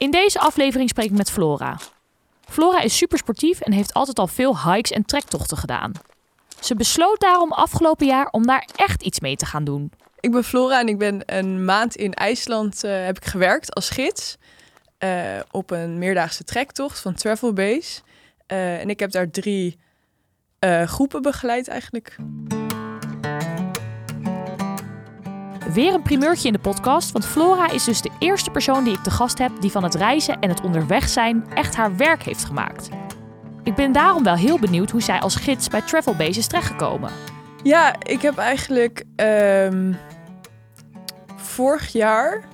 [0.00, 1.78] In deze aflevering spreek ik met Flora.
[2.44, 5.92] Flora is super sportief en heeft altijd al veel hikes en trektochten gedaan.
[6.60, 9.92] Ze besloot daarom afgelopen jaar om daar echt iets mee te gaan doen.
[10.20, 13.90] Ik ben Flora en ik ben een maand in IJsland uh, heb ik gewerkt als
[13.90, 14.36] gids.
[14.98, 18.00] Uh, op een meerdaagse trektocht van Travel Base.
[18.48, 19.78] Uh, en ik heb daar drie
[20.86, 22.16] groepen begeleid eigenlijk.
[25.72, 29.02] Weer een primeurtje in de podcast, want Flora is dus de eerste persoon die ik
[29.02, 32.44] te gast heb die van het reizen en het onderweg zijn echt haar werk heeft
[32.44, 32.88] gemaakt.
[33.62, 37.10] Ik ben daarom wel heel benieuwd hoe zij als gids bij Travelbase is terechtgekomen.
[37.62, 39.98] Ja, ik heb eigenlijk um,
[41.36, 42.44] vorig jaar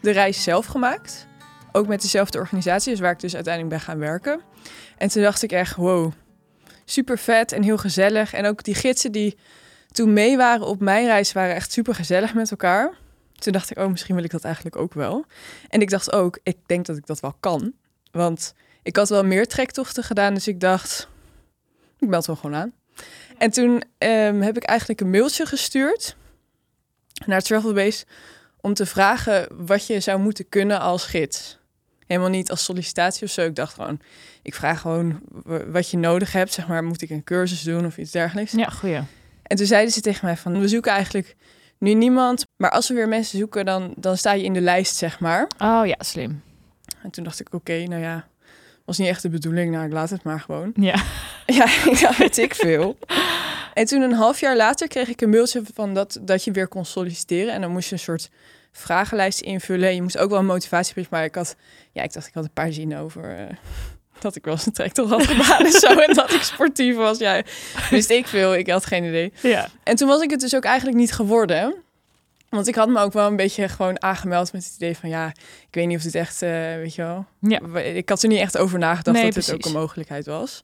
[0.00, 1.26] de reis zelf gemaakt.
[1.72, 4.40] Ook met dezelfde organisatie, dus waar ik dus uiteindelijk ben gaan werken.
[4.98, 6.12] En toen dacht ik echt, wow,
[6.84, 8.32] super vet en heel gezellig.
[8.32, 9.36] En ook die gidsen die
[9.92, 12.94] toen mee waren op mijn reis waren echt super gezellig met elkaar.
[13.32, 15.24] Toen dacht ik, oh, misschien wil ik dat eigenlijk ook wel.
[15.68, 17.72] En ik dacht ook, ik denk dat ik dat wel kan.
[18.10, 21.08] Want ik had wel meer trektochten gedaan, dus ik dacht,
[21.98, 22.72] ik meld wel gewoon aan.
[23.38, 26.16] En toen um, heb ik eigenlijk een mailtje gestuurd
[27.26, 28.04] naar Travelbase
[28.60, 31.58] om te vragen wat je zou moeten kunnen als gids.
[32.06, 33.40] Helemaal niet als sollicitatie of zo.
[33.40, 34.00] Ik dacht gewoon,
[34.42, 35.20] ik vraag gewoon
[35.66, 36.52] wat je nodig hebt.
[36.52, 38.52] Zeg maar, moet ik een cursus doen of iets dergelijks?
[38.52, 39.00] Ja, goeie.
[39.42, 41.36] En toen zeiden ze tegen mij van, we zoeken eigenlijk
[41.78, 42.46] nu niemand.
[42.56, 45.46] Maar als we weer mensen zoeken, dan, dan sta je in de lijst, zeg maar.
[45.58, 46.42] Oh ja, slim.
[47.02, 48.26] En toen dacht ik, oké, nou ja,
[48.84, 49.72] was niet echt de bedoeling.
[49.72, 50.72] Nou, ik laat het maar gewoon.
[50.80, 51.02] Ja.
[51.46, 52.98] Ja, ja weet ik veel.
[53.74, 56.68] En toen een half jaar later kreeg ik een mailtje van dat, dat je weer
[56.68, 57.52] kon solliciteren.
[57.52, 58.30] En dan moest je een soort
[58.72, 59.94] vragenlijst invullen.
[59.94, 61.56] Je moest ook wel een motivatiebrief, maar ik had,
[61.92, 63.40] ja, ik dacht, ik had een paar zinnen over...
[63.40, 63.46] Uh,
[64.22, 65.86] dat ik wel eens een tractor had gedaan en zo.
[65.86, 67.18] En dat ik sportief was.
[67.18, 67.42] Ja,
[67.90, 68.54] wist ik veel.
[68.54, 69.32] Ik had geen idee.
[69.40, 69.68] Ja.
[69.82, 71.74] En toen was ik het dus ook eigenlijk niet geworden.
[72.48, 75.08] Want ik had me ook wel een beetje gewoon aangemeld met het idee van...
[75.08, 75.26] ja,
[75.68, 77.26] ik weet niet of dit echt, uh, weet je wel...
[77.40, 77.78] Ja.
[77.78, 79.52] Ik had er niet echt over nagedacht nee, dat precies.
[79.52, 80.60] het ook een mogelijkheid was.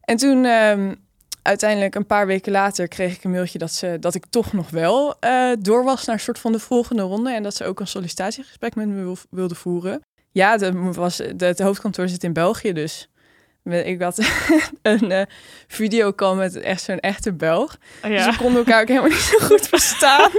[0.00, 0.44] En toen...
[0.44, 1.08] Um,
[1.42, 4.70] uiteindelijk een paar weken later kreeg ik een mailtje dat, ze, dat ik toch nog
[4.70, 7.32] wel uh, door was naar een soort van de volgende ronde.
[7.32, 10.00] En dat ze ook een sollicitatiegesprek met me wilde voeren.
[10.32, 13.08] Ja, de, was, de, het hoofdkantoor zit in België, dus
[13.64, 14.18] ik had
[14.82, 15.22] een uh,
[15.66, 17.76] videocall met echt zo'n echte Belg.
[18.04, 18.16] Oh, ja.
[18.16, 20.30] Dus we konden elkaar ook helemaal niet zo goed verstaan.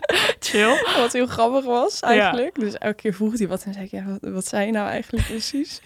[0.38, 0.84] Chill.
[1.00, 2.56] wat heel grappig was eigenlijk.
[2.56, 2.62] Ja.
[2.64, 4.88] Dus elke keer vroeg hij wat en zei ik, ja, wat, wat zei je nou
[4.88, 5.80] eigenlijk precies?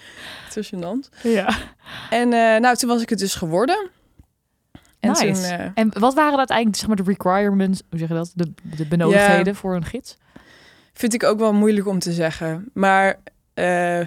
[0.54, 1.22] Het gênant.
[1.22, 1.56] Ja.
[2.10, 3.90] En uh, nou, toen was ik het dus geworden.
[5.00, 5.22] En, nice.
[5.24, 8.32] toen, uh, en wat waren dat eigenlijk, zeg maar, de requirements, hoe zeg je dat,
[8.34, 10.16] de, de benodigdheden voor een gids?
[10.92, 12.70] Vind ik ook wel moeilijk om te zeggen.
[12.72, 13.18] Maar
[13.54, 14.06] uh,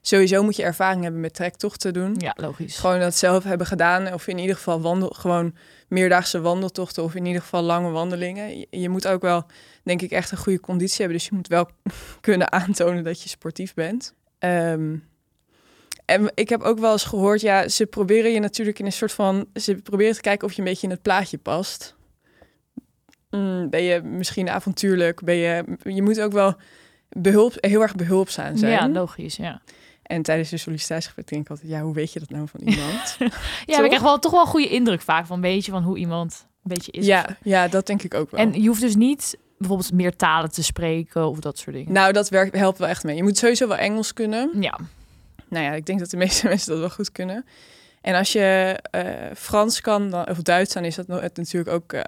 [0.00, 2.14] sowieso moet je ervaring hebben met trektochten doen.
[2.18, 2.78] Ja, logisch.
[2.78, 4.12] Gewoon dat zelf hebben gedaan.
[4.12, 5.54] Of in ieder geval wandel, gewoon
[5.88, 7.02] meerdaagse wandeltochten.
[7.02, 8.58] Of in ieder geval lange wandelingen.
[8.58, 9.46] Je, je, moet ook wel,
[9.82, 11.16] denk ik, echt een goede conditie hebben.
[11.16, 11.68] Dus je moet wel
[12.20, 14.14] kunnen aantonen dat je sportief bent.
[14.38, 15.08] Um,
[16.10, 19.12] en ik heb ook wel eens gehoord, ja, ze proberen je natuurlijk in een soort
[19.12, 19.46] van...
[19.54, 21.94] Ze proberen te kijken of je een beetje in het plaatje past.
[23.30, 25.22] Mm, ben je misschien avontuurlijk?
[25.22, 26.56] Ben je, je moet ook wel
[27.10, 28.72] behulp, heel erg behulpzaam zijn.
[28.72, 29.60] Ja, logisch, ja.
[30.02, 33.16] En tijdens de sollicitatiegesprek denk ik altijd, ja, hoe weet je dat nou van iemand?
[33.66, 35.98] ja, ik krijg wel toch wel een goede indruk vaak van een beetje van hoe
[35.98, 37.06] iemand een beetje is.
[37.06, 38.40] Ja, ja, dat denk ik ook wel.
[38.40, 41.92] En je hoeft dus niet bijvoorbeeld meer talen te spreken of dat soort dingen.
[41.92, 43.16] Nou, dat werkt, helpt wel echt mee.
[43.16, 44.50] Je moet sowieso wel Engels kunnen.
[44.60, 44.78] Ja.
[45.48, 47.44] Nou ja, ik denk dat de meeste mensen dat wel goed kunnen.
[48.00, 52.00] En als je uh, Frans kan, dan, of Duits, dan is dat natuurlijk ook uh,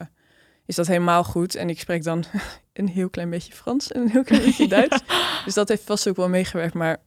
[0.66, 1.54] is dat helemaal goed.
[1.54, 2.24] En ik spreek dan
[2.72, 5.00] een heel klein beetje Frans en een heel klein beetje Duits.
[5.44, 6.74] dus dat heeft vast ook wel meegewerkt.
[6.74, 7.02] Maar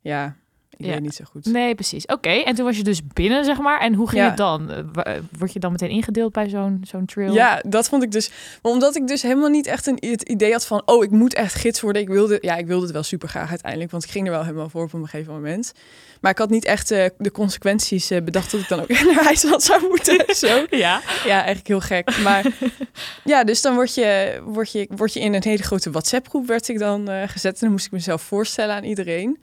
[0.00, 0.36] ja,
[0.80, 0.92] ik ja.
[0.92, 1.44] weet niet zo goed.
[1.44, 2.06] Nee, precies.
[2.06, 3.80] Oké, en toen was je dus binnen, zeg maar.
[3.80, 4.28] En hoe ging ja.
[4.28, 4.70] het dan?
[4.70, 5.04] Uh,
[5.38, 7.32] word je dan meteen ingedeeld bij zo'n zo'n trail?
[7.32, 8.30] Ja, dat vond ik dus.
[8.62, 10.82] Maar omdat ik dus helemaal niet echt een, het idee had van...
[10.84, 12.02] oh, ik moet echt gids worden.
[12.02, 13.90] Ik wilde, ja, ik wilde het wel super graag uiteindelijk.
[13.90, 15.72] Want ik ging er wel helemaal voor op een gegeven moment.
[16.20, 18.50] Maar ik had niet echt uh, de consequenties uh, bedacht...
[18.50, 20.34] dat ik dan ook naar IJsland zou moeten.
[20.34, 20.66] zo.
[20.70, 21.00] Ja?
[21.24, 22.18] Ja, eigenlijk heel gek.
[22.22, 22.46] Maar
[23.24, 26.46] ja, dus dan word je, word, je, word je in een hele grote WhatsApp-groep...
[26.46, 27.52] werd ik dan gezet.
[27.52, 29.38] En dan moest ik mezelf voorstellen aan iedereen...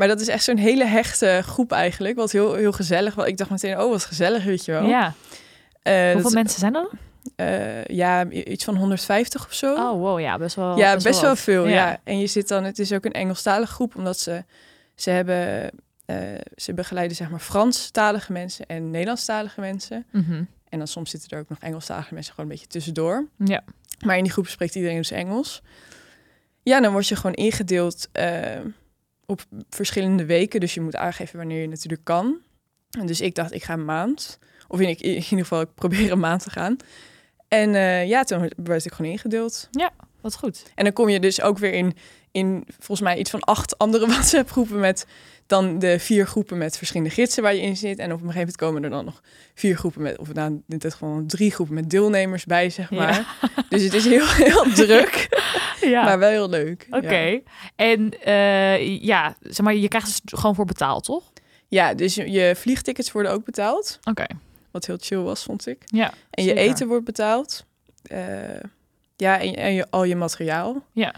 [0.00, 2.16] Maar dat is echt zo'n hele hechte groep eigenlijk.
[2.16, 3.14] Wat heel, heel gezellig.
[3.14, 4.86] Wel, ik dacht meteen, oh, wat gezellig, weet je wel.
[4.86, 5.14] Ja.
[5.82, 6.88] Uh, Hoeveel mensen zijn er?
[7.36, 9.74] eh, ja, iets van 150 of zo.
[9.74, 10.78] Oh, wow, ja, best wel.
[10.78, 11.66] ja, best, wel, veel.
[11.66, 11.74] Ja.
[11.74, 12.00] Ja.
[12.04, 14.44] En je zit dan, het is ook een Engelstalige groep, omdat ze,
[14.94, 15.70] ze hebben,
[16.06, 16.16] eh,
[16.56, 20.06] ze begeleiden zeg maar Franstalige mensen en Nederlandstalige mensen.
[20.10, 20.42] Mhm.
[20.68, 23.28] En dan soms zitten er ook nog Engelstalige mensen gewoon een beetje tussendoor.
[23.44, 23.64] Ja.
[24.04, 25.62] Maar in die groep spreekt iedereen dus Engels.
[26.62, 28.58] Ja, dan word je gewoon ingedeeld eh,
[29.30, 30.60] op verschillende weken.
[30.60, 32.38] Dus je moet aangeven wanneer je natuurlijk kan.
[32.90, 34.38] En dus ik dacht, ik ga een maand.
[34.68, 36.76] Of in, in ieder geval, ik probeer een maand te gaan.
[37.48, 39.68] En eh, ja, toen werd ik gewoon ingedeeld.
[40.20, 40.72] Wat goed.
[40.74, 41.94] En dan kom je dus ook weer in,
[42.32, 45.06] in volgens mij iets van acht andere WhatsApp-groepen met
[45.46, 47.98] dan de vier groepen met verschillende gidsen waar je in zit.
[47.98, 49.22] En op een gegeven moment komen er dan nog
[49.54, 52.96] vier groepen met, of nou, dit geval drie groepen met deelnemers bij, zeg Ja.
[52.96, 53.36] maar.
[53.68, 55.28] Dus het is heel, heel druk,
[55.80, 56.04] Ja.
[56.04, 56.86] maar wel heel leuk.
[56.90, 57.16] Oké.
[57.18, 57.40] Ja.
[57.76, 61.32] En eh, ja, zeg maar, je krijgt dus gewoon voor betaald, toch?
[61.68, 64.24] Ja, dus je, vliegtickets worden ook betaald, Oké.
[64.70, 65.82] wat heel chill was, vond ik.
[65.86, 66.12] Ja.
[66.30, 67.64] En je eten wordt betaald.
[68.02, 68.18] Eh,
[69.16, 70.84] ja, en, en je, al je materiaal.
[70.92, 71.14] Ja.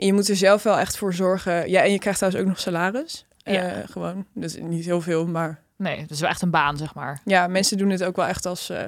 [0.00, 1.70] En je moet er zelf wel echt voor zorgen.
[1.70, 3.26] Ja, en je krijgt trouwens ook nog salaris.
[3.36, 3.62] Ja.
[3.68, 4.26] Eh, gewoon.
[4.34, 7.20] Dus niet heel veel, maar Nee, dat is wel echt een baan, zeg maar.
[7.24, 8.82] ja, mensen doen het ook wel echt als eh,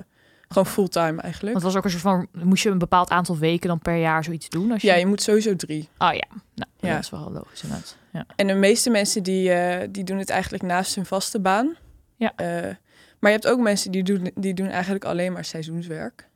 [0.49, 1.53] gewoon fulltime eigenlijk.
[1.53, 3.97] Want het was ook een soort van, moest je een bepaald aantal weken dan per
[3.97, 4.73] jaar zoiets doen?
[4.73, 4.89] Als je...
[4.89, 5.89] Ja, je moet sowieso drie.
[5.99, 6.95] Oh ja, nou, Ja.
[6.95, 7.97] dat is wel logisch inderdaad.
[8.13, 8.27] Ja.
[8.37, 11.77] En de meeste mensen die, eh, die doen het eigenlijk naast hun vaste baan.
[12.17, 12.33] Ja.
[13.21, 16.29] Maar je hebt ook mensen die doen, die doen eigenlijk alleen maar seizoenswerk.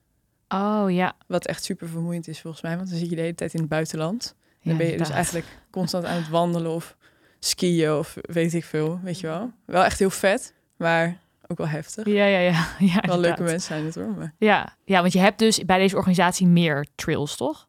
[0.48, 1.12] Oh ja.
[1.26, 2.76] Wat echt super vermoeiend is volgens mij.
[2.76, 4.34] Want dan zit je de hele tijd in het buitenland.
[4.68, 6.96] Dan ben je dus eigenlijk constant aan het wandelen of
[7.38, 9.00] skiën of weet ik veel.
[9.02, 9.50] Weet je wel.
[9.64, 12.06] Wel echt heel vet, maar ook wel heftig.
[12.06, 12.50] Ja, ja, ja.
[12.52, 13.18] ja Wel inderdaad.
[13.18, 14.14] leuke mensen zijn het hoor.
[14.16, 14.34] Maar...
[14.38, 14.76] Ja.
[14.84, 17.66] ja, want je hebt dus bij deze organisatie meer trails, toch?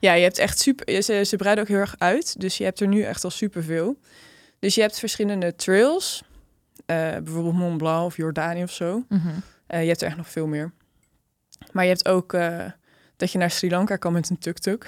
[0.00, 1.02] Ja, je hebt echt super.
[1.02, 2.40] Ze, ze breiden ook heel erg uit.
[2.40, 3.98] Dus je hebt er nu echt al superveel.
[4.58, 6.22] Dus je hebt verschillende trails.
[6.86, 9.04] eh, bijvoorbeeld Mont Blanc of Jordanië of zo.
[9.08, 9.28] Mhm.
[9.66, 10.72] Eh, je hebt er echt nog veel meer.
[11.72, 12.64] Maar je hebt ook eh,
[13.16, 14.86] dat je naar Sri Lanka kan met een tuk-tuk.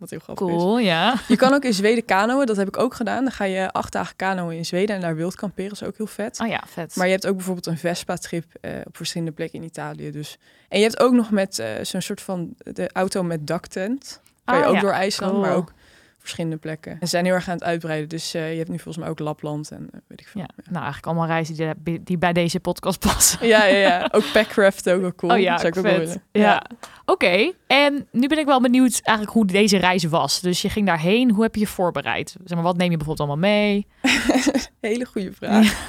[0.00, 0.52] Wat heel grappig is.
[0.52, 1.14] Cool, ja.
[1.28, 2.46] Je kan ook in Zweden kanoën.
[2.46, 3.22] Dat heb ik ook gedaan.
[3.24, 5.70] Dan ga je acht dagen kanoën in Zweden en daar wild kamperen.
[5.70, 6.40] Dat is ook heel vet.
[6.40, 6.96] Oh ja, vet.
[6.96, 10.10] Maar je hebt ook bijvoorbeeld een Vespa-trip eh, op verschillende plekken in Italië.
[10.10, 10.38] Dus.
[10.68, 14.20] En je hebt ook nog met eh, zo'n soort van de auto met daktent.
[14.44, 14.80] Kan je Ah, ook ja.
[14.80, 15.72] door IJsland, maar ook
[16.20, 16.92] verschillende plekken.
[16.92, 18.08] En ze zijn heel erg aan het uitbreiden.
[18.08, 20.40] Dus eh, je hebt nu volgens mij ook Lapland en eh, weet ik veel.
[20.40, 23.46] Ja, nou eigenlijk allemaal reizen die, die bij deze podcast passen.
[23.46, 24.08] Ja, ja, ja.
[24.14, 25.32] Ook Packcraft ook wel cool.
[25.32, 26.02] Oh ja, Zou ik ook wel vet.
[26.02, 26.22] willen.
[26.32, 26.62] Ja.
[27.04, 30.40] Oké, en nu ben ik wel benieuwd eigenlijk hoe deze reis was.
[30.40, 32.36] Dus je ging daarheen, hoe heb je je voorbereid?
[32.44, 33.86] Zeg maar, wat neem je bijvoorbeeld allemaal mee?
[34.80, 35.88] Hele goede vraag.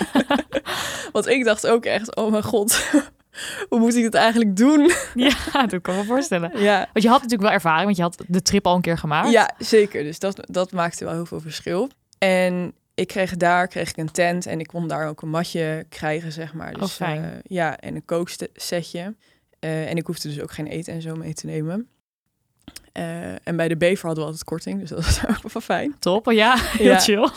[1.11, 2.89] Want ik dacht ook echt, oh mijn god,
[3.69, 4.91] hoe moet ik het eigenlijk doen?
[5.15, 6.59] Ja, dat kan ik me voorstellen.
[6.59, 8.97] Ja, Want je had natuurlijk wel ervaring, want je had de trip al een keer
[8.97, 9.31] gemaakt.
[9.31, 10.03] ja zeker.
[10.03, 11.89] Dus dat, dat maakte wel heel veel verschil.
[12.17, 15.85] En ik kreeg daar kreeg ik een tent en ik kon daar ook een matje
[15.89, 16.73] krijgen, zeg maar.
[16.73, 17.23] Dus, Oh, fijn.
[17.23, 19.15] eh, ja, en een kooksetje.
[19.59, 21.87] Eh, en ik hoefde dus ook geen eten en zo mee te nemen.
[22.91, 25.95] Eh, en bij de Bever hadden we altijd korting, dus dat was ook wel fijn.
[25.99, 26.99] Top, ja, heel Ja.
[26.99, 27.29] chill.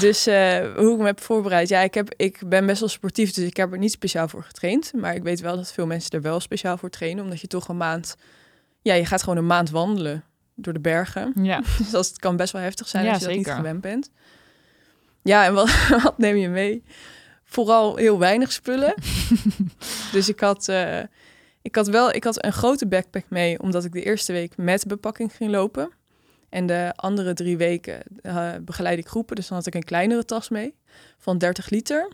[0.00, 1.68] Dus eh, hoe ik me heb voorbereid.
[1.68, 4.42] Ja, ik, heb, ik ben best wel sportief, dus ik heb er niet speciaal voor
[4.42, 4.92] getraind.
[4.94, 7.24] Maar ik weet wel dat veel mensen er wel speciaal voor trainen.
[7.24, 8.16] Omdat je toch een maand...
[8.82, 10.24] Ja, je gaat gewoon een maand wandelen
[10.54, 11.32] door de bergen.
[11.42, 13.80] Ja, Dus dat het kan best wel heftig zijn Ja, als je dat niet gewend
[13.80, 14.10] bent.
[15.22, 16.84] Ja, en wat, wat neem je mee?
[17.44, 18.94] Vooral heel weinig spullen.
[20.12, 21.00] dus ik had, eh,
[21.62, 24.86] ik had wel ik had een grote backpack mee, omdat ik de eerste week met
[24.86, 25.90] bepakking ging lopen.
[26.52, 30.24] En de andere drie weken eh, begeleid ik groepen, dus dan had ik een kleinere
[30.24, 30.74] tas mee
[31.18, 32.12] van 30 liter.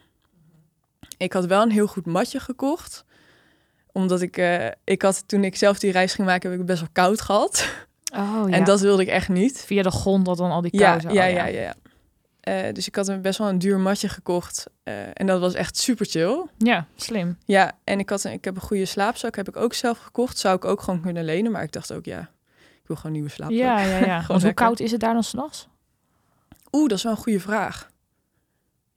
[1.16, 3.04] Ik had wel een heel goed matje gekocht,
[3.92, 6.80] omdat ik, eh, ik had toen ik zelf die reis ging maken, heb ik best
[6.80, 7.68] wel koud gehad.
[8.16, 8.56] oh ja.
[8.56, 9.60] En dat wilde ik echt niet.
[9.64, 11.12] Via de grond dat dan al die Ja, kousen.
[11.12, 11.60] ja, oh, ja, ja.
[11.60, 11.74] ja.
[12.40, 14.66] Eh, dus ik had best wel een duur matje gekocht.
[15.12, 16.46] en dat was echt super chill.
[16.58, 17.38] Ja, slim.
[17.44, 19.36] Ja, en ik, had een, ik heb een goede slaapzak.
[19.36, 20.38] Heb ik ook zelf gekocht.
[20.38, 21.52] Zou ik ook gewoon kunnen lenen.
[21.52, 22.30] Maar ik dacht ook, ja,
[22.88, 23.58] wil gewoon nieuwe slaapzak.
[23.58, 24.24] Ja, ja, ja.
[24.28, 25.68] Want hoe koud is het daar dan s'nachts?
[26.72, 27.90] Oeh, dat is wel een goede vraag.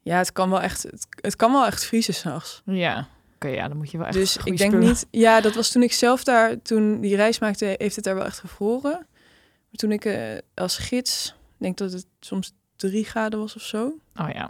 [0.02, 2.62] Ja, het kan wel echt, het, het kan wel echt vriezen s'nachts.
[2.66, 3.08] Ja.
[3.36, 5.08] Oké, ja, dan moet je wel echt Dus ik denk spullen- niet...
[5.12, 8.26] Ja, dat was toen ik zelf daar, toen die reis maakte, heeft het daar wel
[8.26, 8.92] echt gevroren.
[8.92, 13.86] Maar toen ik eh, als gids, denk dat het soms drie graden was of zo.
[14.16, 14.46] Oh ja.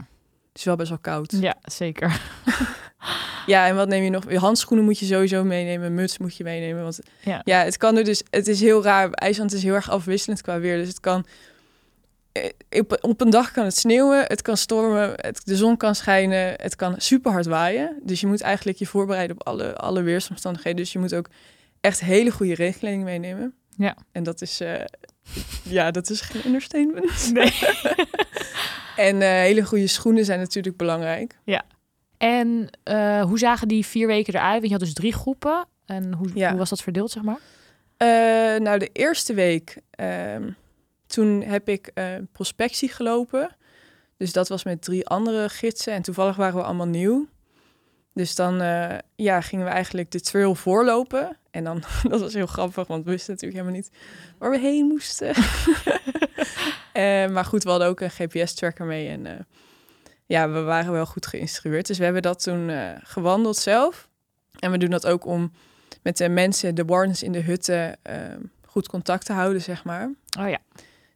[0.50, 1.31] Het is wel best wel koud.
[1.39, 2.21] Ja, zeker.
[3.45, 4.31] Ja, en wat neem je nog?
[4.31, 6.83] Je handschoenen moet je sowieso meenemen, muts moet je meenemen.
[6.83, 7.41] Want Ja.
[7.43, 8.24] ja, het kan er dus.
[8.29, 9.10] Het is heel raar.
[9.12, 10.77] IJsland is heel erg afwisselend qua weer.
[10.77, 11.25] Dus het kan.
[12.31, 16.53] eh, Op, een dag kan het sneeuwen, het kan stormen, het, de zon kan schijnen,
[16.57, 18.00] het kan super hard waaien.
[18.03, 20.79] Dus je moet eigenlijk je voorbereiden op alle, alle weersomstandigheden.
[20.79, 21.27] Dus je moet ook
[21.81, 23.53] echt hele goede regeling meenemen.
[23.77, 23.95] Ja.
[24.12, 24.74] En dat is, eh,
[25.63, 27.33] ja, dat is geen understatement.
[27.33, 27.53] Nee.
[28.95, 31.38] En eh, hele goede schoenen zijn natuurlijk belangrijk.
[32.21, 34.53] En eh, hoe zagen die vier weken eruit?
[34.53, 35.65] Want je had dus drie groepen.
[35.85, 36.49] En hoe, Ja.
[36.49, 37.39] hoe was dat verdeeld, zeg maar?
[37.97, 38.07] Eh,
[38.61, 40.51] nou, de eerste week, ehm,
[41.07, 43.55] toen heb ik eh, prospectie gelopen.
[44.17, 45.93] Dus dat was met drie andere gidsen.
[45.93, 47.27] En toevallig waren we allemaal nieuw.
[48.13, 48.55] Dus dan
[49.15, 51.37] ja, gingen we eigenlijk de trail voorlopen.
[51.51, 53.91] En dan, dat was heel grappig, want we wisten natuurlijk helemaal niet
[54.37, 55.33] waar we heen moesten.
[57.33, 59.07] Maar goed, we hadden ook een GPS-tracker mee.
[59.09, 59.47] En
[60.31, 61.88] ja, we waren wel goed geïnstrueerd.
[61.88, 64.07] Dus we hebben dat toen eh, gewandeld zelf.
[64.59, 65.51] En we doen dat ook om
[66.01, 68.15] met de mensen, de wardens in de hutten, eh,
[68.65, 70.11] goed contact te houden, zeg maar.
[70.39, 70.59] Oh ja.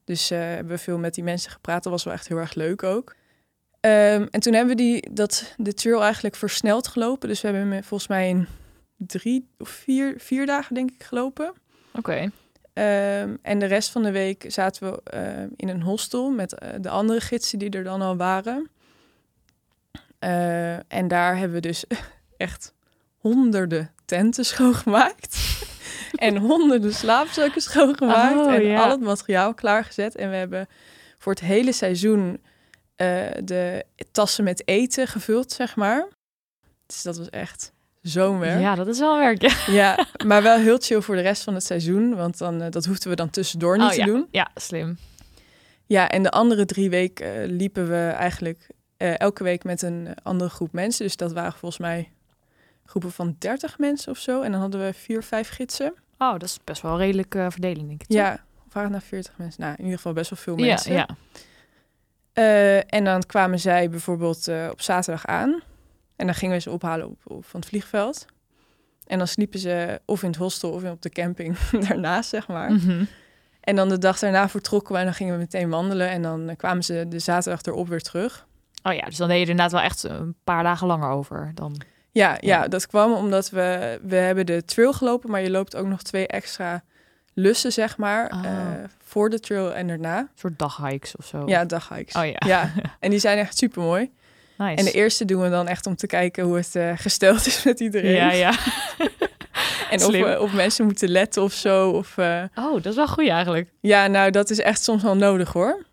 [0.03, 1.83] Dus eh, hebben we veel met die mensen gepraat.
[1.83, 3.15] Dat was wel echt heel erg leuk ook.
[3.79, 7.29] Ehm, en toen hebben we die, dat, de trail eigenlijk versneld gelopen.
[7.29, 8.47] Dus we hebben hem volgens mij in
[8.97, 11.53] drie of vier, vier dagen, denk ik, gelopen.
[11.93, 12.29] Oké.
[12.73, 16.69] Ehm, en de rest van de week zaten we ehm, in een hostel met eh,
[16.79, 18.69] de andere gidsen die er dan al waren.
[20.25, 21.85] Eh, en daar hebben we dus
[22.37, 22.73] echt
[23.17, 25.37] honderden tenten schoongemaakt.
[26.15, 28.35] en honderden slaapzakken schoongemaakt.
[28.35, 28.83] Oh, en ja.
[28.83, 30.15] al het materiaal klaargezet.
[30.15, 30.67] En we hebben
[31.17, 32.41] voor het hele seizoen
[32.95, 36.07] eh, de tassen met eten gevuld, zeg maar.
[36.85, 38.59] Dus dat was echt zo'n werk.
[38.59, 39.41] Ja, dat is wel werk.
[39.41, 42.15] Ja, Ja, maar wel heel chill voor de rest van het seizoen.
[42.15, 44.05] Want dan, eh, dat hoefden we dan tussendoor niet Oh, te ja.
[44.05, 44.27] doen.
[44.31, 44.97] ja slim.
[45.85, 50.49] Ja, en de andere drie weken liepen we eigenlijk eh, elke week met een andere
[50.49, 51.05] groep mensen.
[51.05, 52.11] Dus dat waren volgens mij
[52.85, 54.41] groepen van 30 mensen of zo.
[54.41, 55.93] En dan hadden we vier, vijf gidsen.
[56.17, 58.07] Oh, dat is best wel een redelijke verdeling, denk ik.
[58.07, 58.17] toch?
[58.17, 59.61] Ja, of waren het nou 40 mensen?
[59.61, 60.93] Nou, in ieder geval best wel veel ja, mensen.
[60.93, 61.07] ja.
[62.33, 65.61] Eh, en dan kwamen zij bijvoorbeeld eh, op zaterdag aan.
[66.15, 68.25] En dan gingen we ze ophalen op, op, van het vliegveld.
[69.07, 72.71] En dan sliepen ze of in het hostel of op de camping daarnaast, zeg maar.
[72.71, 73.05] Mhm.
[73.61, 76.09] En dan de dag daarna vertrokken we en dan gingen we meteen wandelen.
[76.09, 78.47] En dan kwamen ze de zaterdag erop weer terug.
[78.87, 81.51] Oh ja, dus dan deed je er inderdaad wel echt een paar dagen langer over
[81.53, 81.81] dan.
[82.11, 82.67] Ja, ja.
[82.67, 86.27] Dat kwam omdat we, we hebben de trail gelopen, maar je loopt ook nog twee
[86.27, 86.83] extra
[87.33, 88.45] lussen, zeg maar, Oh.
[88.45, 90.17] eh, voor de trail en daarna.
[90.19, 91.43] Een soort daghikes of zo.
[91.45, 92.15] Ja, daghikes.
[92.15, 92.47] Oh ja.
[92.47, 92.71] ja.
[92.99, 94.11] En die zijn echt super mooi.
[94.57, 94.75] Nice.
[94.75, 97.63] En de eerste doen we dan echt om te kijken hoe het eh, gesteld is
[97.63, 98.11] met iedereen.
[98.15, 98.51] Ja, ja.
[99.89, 101.89] en of, we, of mensen moeten letten of zo.
[101.89, 103.69] Of, eh, Oh, dat is wel goed eigenlijk.
[103.81, 105.83] Ja, nou, dat is echt soms wel nodig hoor.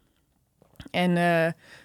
[0.90, 1.16] En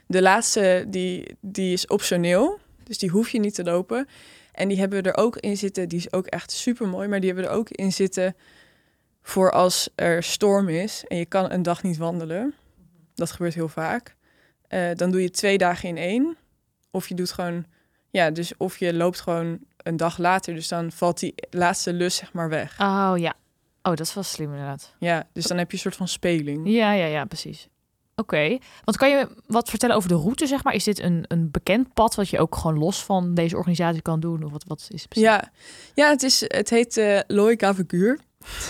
[0.08, 2.60] de laatste, die, die is optioneel.
[2.84, 4.08] Dus die hoef je niet te lopen.
[4.52, 5.90] En die hebben we er ook in zitten.
[5.90, 7.08] Die is ook echt super mooi.
[7.08, 8.36] Maar die hebben we er ook in zitten
[9.22, 12.54] voor als er storm is en je kan een dag niet wandelen.
[13.16, 14.16] Dat gebeurt heel vaak.
[14.68, 16.38] Eh, dan doe je twee dagen in één.
[16.92, 17.66] Of je doet gewoon,
[18.10, 20.54] ja, dus of je loopt gewoon een dag later.
[20.54, 22.80] Dus dan valt die laatste lus zeg maar weg.
[22.80, 23.34] Oh ja.
[23.82, 24.96] Oh, dat is wel slim inderdaad.
[25.00, 26.70] Ja, dus dan heb je een soort van speling.
[26.70, 27.68] Ja, ja, ja, precies.
[28.22, 28.58] Oké.
[28.84, 30.74] Want kan je wat vertellen over de route, zeg maar?
[30.74, 34.20] Is dit een, een bekend pad wat je ook gewoon los van deze organisatie kan
[34.20, 34.44] doen?
[34.44, 35.30] Of wat, wat is het precies?
[35.30, 35.52] Ja,
[35.94, 38.20] ja het, is, het heet eh Loy Gavagur.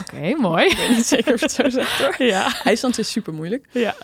[0.01, 0.65] Oké, mooi.
[0.65, 2.27] Ik weet niet zeker of het zo zegt hoor.
[2.27, 2.63] ja.
[2.63, 3.67] IJsland is super moeilijk.
[3.71, 3.95] Ja.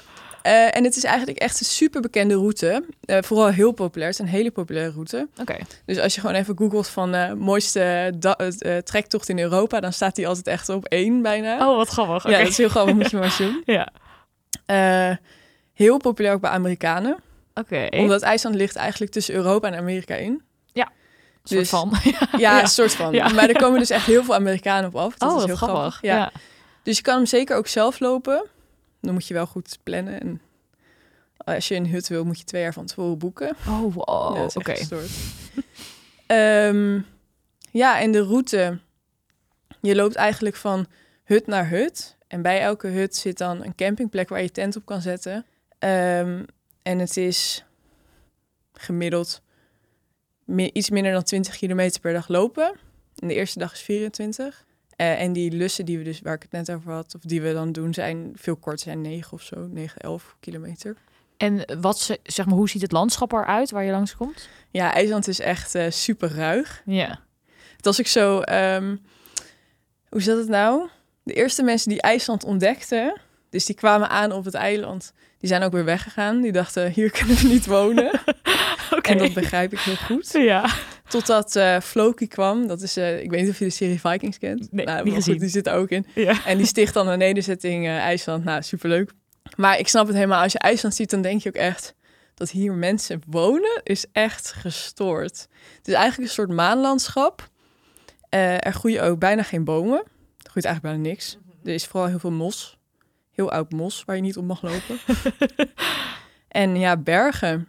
[0.41, 2.85] Eh, en het is eigenlijk echt een super bekende route.
[3.05, 4.09] Eh, vooral heel populair.
[4.11, 5.27] Het is een hele populaire route.
[5.41, 5.55] Oké.
[5.85, 8.13] Dus als je gewoon even googelt van eh mooiste
[8.59, 11.69] eh, trektocht in Europa, dan staat die altijd echt op één bijna.
[11.69, 12.31] Oh, wat grappig.
[12.31, 13.61] Ja, dat is heel grappig, moet je maar doen.
[13.65, 13.91] Ja.
[14.73, 15.15] Eh,
[15.73, 17.17] heel populair ook bij Amerikanen.
[17.53, 17.87] Oké.
[17.89, 20.41] Omdat IJsland ligt eigenlijk tussen Europa en Amerika in.
[21.43, 21.91] Soort dus- van.
[22.01, 22.61] Ja, Ja.
[22.61, 23.13] een soort van.
[23.13, 23.29] Ja.
[23.29, 25.17] Maar er komen dus echt heel veel Amerikanen op af.
[25.17, 25.77] Dat oh, is heel grappig.
[25.79, 26.01] grappig.
[26.01, 26.15] Ja.
[26.15, 26.31] Ja.
[26.83, 28.45] Dus je kan hem zeker ook zelf lopen.
[29.01, 30.21] Dan moet je wel goed plannen.
[30.21, 30.41] En
[31.37, 33.55] als je een hut wil, moet je twee jaar van tevoren boeken.
[33.67, 34.35] Oh, wow.
[34.35, 34.75] Ja, Oké.
[34.75, 35.09] gestoord.
[36.25, 36.99] Ehm,
[37.71, 38.79] ja, en de route.
[39.81, 40.85] Je loopt eigenlijk van
[41.23, 42.17] hut naar hut.
[42.33, 45.45] En bij elke hut zit dan een campingplek waar je tent op kan zetten.
[45.79, 46.43] Ehm,
[46.83, 47.65] en het is
[48.73, 49.41] gemiddeld
[50.43, 52.75] mi- iets minder dan 20 kilometer per dag lopen.
[53.19, 54.65] En de eerste dag is 24.
[54.95, 57.41] Eh, en die lussen die we dus, waar ik het net over had, of die
[57.41, 60.95] we dan doen, zijn veel korter, zijn 9 of zo, 9, 11 kilometer.
[61.37, 64.49] En wat, ze- zeg maar, hoe ziet het landschap eruit waar je langskomt?
[64.71, 66.81] Ja, IJsland is echt eh, super ruig.
[66.85, 67.19] Ja.
[67.81, 68.95] Was ik zo, ehm,
[70.09, 70.89] hoe zat het nou?
[71.23, 75.63] De eerste mensen die IJsland ontdekten, dus die kwamen aan op het eiland, die zijn
[75.63, 76.41] ook weer weggegaan.
[76.41, 78.11] Die dachten, hier kunnen we niet wonen.
[79.01, 80.31] En dat begrijp ik heel goed.
[80.31, 80.69] Ja.
[81.07, 82.67] Totdat eh Floki kwam.
[82.67, 84.67] Dat is, eh, ik weet niet of je de serie Vikings kent.
[84.71, 86.05] Nee, nou, niet maar goed, die zit er ook in.
[86.15, 86.45] Ja.
[86.45, 88.43] En die sticht dan een nederzetting eh, IJsland.
[88.43, 89.11] Nou, superleuk.
[89.55, 90.43] Maar ik snap het helemaal.
[90.43, 91.95] Als je IJsland ziet, dan denk je ook echt
[92.33, 95.47] dat hier mensen wonen, is echt gestoord.
[95.77, 97.49] Het is eigenlijk een soort maanlandschap.
[98.29, 100.03] Er groeien ook bijna geen bomen.
[100.53, 101.37] Groeit eigenlijk bijna niks.
[101.63, 102.77] Er is vooral heel veel mos.
[103.31, 104.97] Heel oud mos waar je niet op mag lopen.
[106.47, 107.67] en ja, bergen.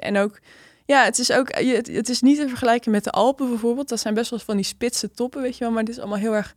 [0.00, 0.40] En ook,
[0.84, 3.88] Ja, het is ook, het, is niet te vergelijken met de Alpen bijvoorbeeld.
[3.88, 5.72] Dat zijn best wel van die spitse toppen, weet je wel.
[5.72, 6.54] Maar dit is allemaal heel erg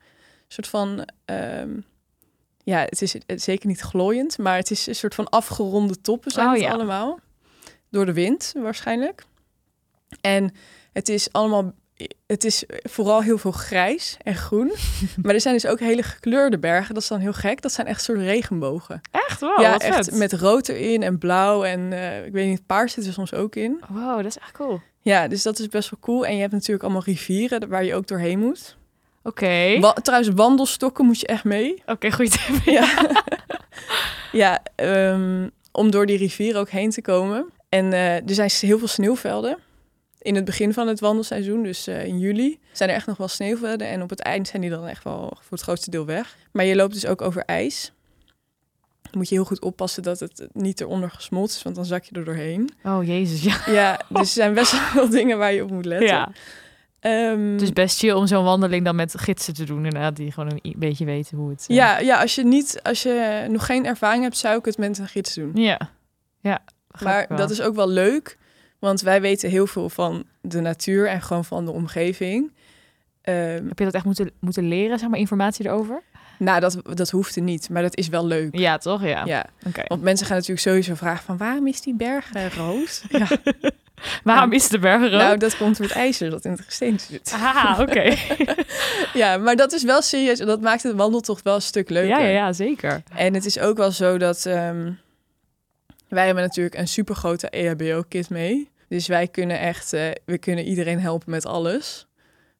[0.48, 1.80] soort van, ehm,
[2.64, 6.48] ja, het is zeker niet glooiend, maar het is een soort van afgeronde toppen zijn
[6.48, 6.72] Oh, het ja.
[6.72, 7.20] allemaal.
[7.90, 9.26] Door de wind waarschijnlijk.
[10.22, 10.54] En
[10.94, 11.74] het is allemaal,
[12.28, 14.72] het is vooral heel veel grijs en groen.
[15.24, 16.94] maar er zijn dus ook hele gekleurde bergen.
[16.94, 17.62] Dat is dan heel gek.
[17.62, 19.02] Dat zijn echt soort regenbogen.
[19.12, 19.40] Echt?
[19.40, 20.18] Wow, ja, echt vet.
[20.18, 23.56] met rood erin en blauw en eh, ik weet niet, paars zit er soms ook
[23.56, 23.82] in.
[23.90, 24.82] Wow, dat is echt cool.
[25.02, 26.26] Ja, dus dat is best wel cool.
[26.26, 28.78] En je hebt natuurlijk allemaal rivieren waar je ook doorheen moet.
[29.24, 29.80] Oké.
[29.80, 31.82] Wa- trouwens, wandelstokken moet je echt mee.
[31.86, 32.38] Oké, goed.
[32.66, 33.10] Ja,
[34.32, 37.46] ja ehm, om door die rivieren ook heen te komen.
[37.70, 39.58] En eh, er zijn heel veel sneeuwvelden.
[40.24, 43.28] In het begin van het wandelseizoen, dus eh, in juli, zijn er echt nog wel
[43.28, 43.88] sneeuwvelden.
[43.88, 46.38] En op het eind zijn die dan echt wel voor het grootste deel weg.
[46.52, 47.92] Maar je loopt dus ook over ijs.
[49.12, 52.16] Moet je heel goed oppassen dat het niet eronder gesmolten is, want dan zak je
[52.16, 52.70] er doorheen.
[52.84, 53.62] Oh, jezus, ja.
[53.82, 56.08] Ja, dus er zijn best wel veel dingen waar je op moet letten.
[56.08, 56.32] ja.
[57.00, 60.32] Ehm, Het is best chill om zo'n wandeling dan met gidsen te doen, inderdaad, die
[60.32, 61.66] gewoon een beetje weten hoe het...
[61.70, 64.78] eh, ja, ja, als je niet, als je nog geen ervaring hebt, zou ik het
[64.78, 65.52] met een gids doen.
[65.56, 65.80] Ja.
[66.40, 66.64] Ja.
[67.04, 68.38] Maar dat is ook wel leuk,
[68.84, 72.52] want wij weten heel veel van de natuur en gewoon van de omgeving.
[73.22, 76.02] Ehm, Heb je dat echt moeten, moeten leren, zeg maar, informatie erover?
[76.38, 78.58] nou, dat, dat hoeft er niet, maar dat is wel leuk.
[78.58, 79.04] Ja, toch?
[79.04, 79.26] Ja.
[79.26, 79.46] Ja,
[79.88, 83.04] want mensen gaan natuurlijk sowieso vragen van waarom is die berg rood?
[83.10, 83.28] ja.
[84.24, 85.12] Waarom is de berg rood?
[85.12, 87.34] Nou, dat komt door het ijzer dat in het gesteente zit.
[87.36, 88.16] Ah, oké.
[89.14, 92.10] Ja, maar dat is wel serieus en dat maakt het wandeltocht wel een stuk leuker.
[92.10, 93.04] ja, ja, ja, zeker.
[93.16, 94.92] En het is ook wel zo dat ehm,
[96.08, 98.72] wij hebben natuurlijk een supergrote EHBO-kit mee.
[98.94, 102.08] Dus wij kunnen echt, eh, we kunnen iedereen helpen met alles.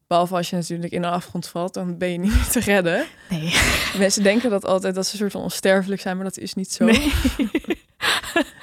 [0.06, 3.06] Behalve als je natuurlijk in de afgrond valt, dan ben je niet meer te redden.
[3.28, 3.52] Nee.
[3.98, 6.72] Mensen denken dat altijd dat ze een soort van onsterfelijk zijn, maar dat is niet
[6.72, 6.84] zo.
[6.84, 7.12] Nee.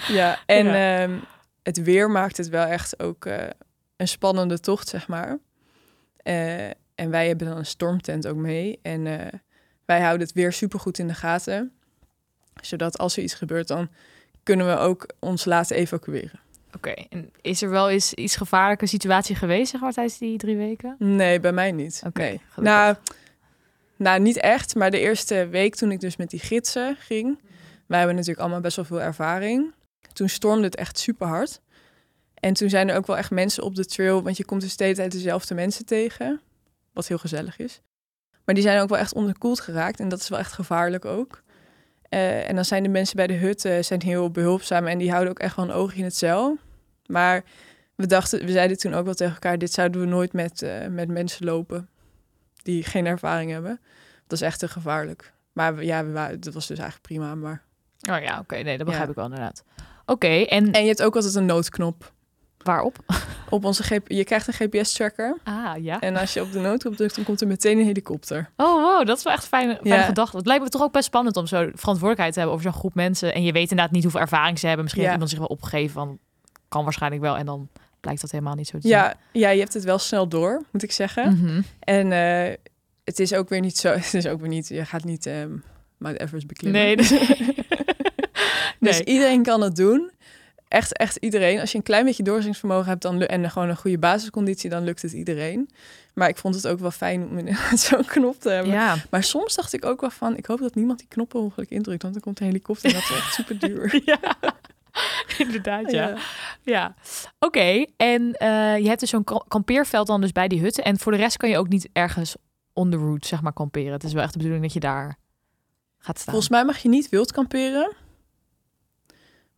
[0.07, 1.01] Ja, en Ja.
[1.03, 1.17] ehm,
[1.63, 3.47] het weer maakt het wel echt ook eh,
[3.97, 5.39] een spannende tocht, zeg maar.
[6.17, 8.79] Eh, en wij hebben dan een stormtent ook mee.
[8.81, 9.03] En
[9.85, 11.71] wij houden het weer supergoed in de gaten.
[12.61, 13.89] Zodat als er iets gebeurt, dan
[14.43, 16.39] kunnen we ook ons laten evacueren.
[16.75, 20.57] Oké, en is er wel eens iets gevaarlijke situatie geweest, zeg maar, tijdens die drie
[20.57, 20.95] weken?
[20.99, 22.01] Nee, bij mij niet.
[22.05, 22.41] Oké, nee.
[22.55, 22.95] Nou,
[23.95, 24.75] nou, niet echt.
[24.75, 27.39] Maar de eerste week toen ik dus met die gidsen ging...
[27.85, 29.73] wij hebben natuurlijk allemaal best wel veel ervaring.
[30.13, 31.61] Toen stormde het echt super hard.
[32.33, 34.23] En toen zijn er ook wel echt mensen op de trail...
[34.23, 36.41] want je komt dus steeds uit dezelfde mensen tegen.
[36.93, 37.81] Wat heel gezellig is.
[38.45, 39.99] Maar die zijn ook wel echt onderkoeld geraakt.
[39.99, 41.43] En dat is wel echt gevaarlijk ook.
[42.11, 44.87] Eh, en dan zijn de mensen bij de hut eh, zijn heel behulpzaam...
[44.87, 46.57] en die houden ook echt wel een oogje in het zeil.
[47.05, 47.43] Maar
[47.95, 49.57] we dachten, we zeiden toen ook wel tegen elkaar...
[49.57, 51.89] dit zouden we nooit met, eh, met mensen lopen
[52.63, 53.79] die geen ervaring hebben.
[54.27, 55.33] Dat is echt te gevaarlijk.
[55.53, 57.35] Maar we- ja, we waren, dat was dus eigenlijk prima.
[57.35, 57.63] Maar...
[58.11, 59.11] Oh ja, oké, nee, dat begrijp Ja.
[59.11, 59.63] ik wel inderdaad.
[60.05, 62.13] Oké, en En je hebt ook altijd een noodknop.
[62.63, 62.97] Waarop?
[63.49, 65.37] Op onze GP je krijgt een GPS-tracker.
[65.43, 65.99] Ah, ja.
[65.99, 68.49] En als je op de noodknop drukt, dan komt er meteen een helikopter.
[68.57, 70.01] Oh, wow, dat is wel echt een fijne, fijne Ja.
[70.01, 70.37] gedachte.
[70.37, 72.95] Het lijkt me toch ook best spannend om zo verantwoordelijkheid te hebben over zo'n groep
[72.95, 73.33] mensen.
[73.33, 74.83] En je weet inderdaad niet hoeveel ervaring ze hebben.
[74.83, 75.09] Misschien Ja.
[75.11, 76.19] heeft iemand zich wel opgegeven van,
[76.67, 77.37] kan waarschijnlijk wel.
[77.37, 77.69] En dan
[77.99, 79.03] blijkt dat helemaal niet zo te zijn.
[79.03, 81.37] Ja, ja, je hebt het wel snel door, moet ik zeggen.
[81.37, 81.61] Mhm.
[81.79, 82.55] En eh,
[83.03, 83.89] het is ook weer niet zo...
[84.01, 84.67] Het is ook weer niet...
[84.67, 85.51] Je gaat niet ehm
[85.97, 86.81] Mount Everest beklimmen.
[86.81, 87.09] Nee, dus,
[88.79, 90.11] Dus iedereen kan het doen.
[90.71, 91.59] Echt, echt iedereen.
[91.59, 95.01] Als je een klein beetje doorzettingsvermogen hebt dan, en gewoon een goede basisconditie, dan lukt
[95.01, 95.69] het iedereen.
[96.13, 98.71] Maar ik vond het ook wel fijn om inderdaad zo'n knop te hebben.
[98.71, 98.95] Ja.
[99.09, 101.69] Maar soms dacht ik ook wel van, ik hoop dat niemand die knop per ongeluk
[101.69, 104.01] indrukt, want dan komt een helikopter en dat is echt super duur.
[104.05, 104.19] ja,
[105.45, 106.17] inderdaad, ja.
[106.63, 106.93] Ja,
[107.39, 107.85] oké.
[107.97, 110.83] En eh, je hebt dus zo'n ka- kampeerveld dan dus bij die hutten.
[110.83, 112.35] En voor de rest kan je ook niet ergens
[112.73, 113.91] on the route, zeg maar, kamperen.
[113.91, 115.17] Het is wel echt de bedoeling dat je daar
[115.97, 116.33] gaat staan.
[116.33, 117.91] Volgens mij mag je niet wild kamperen.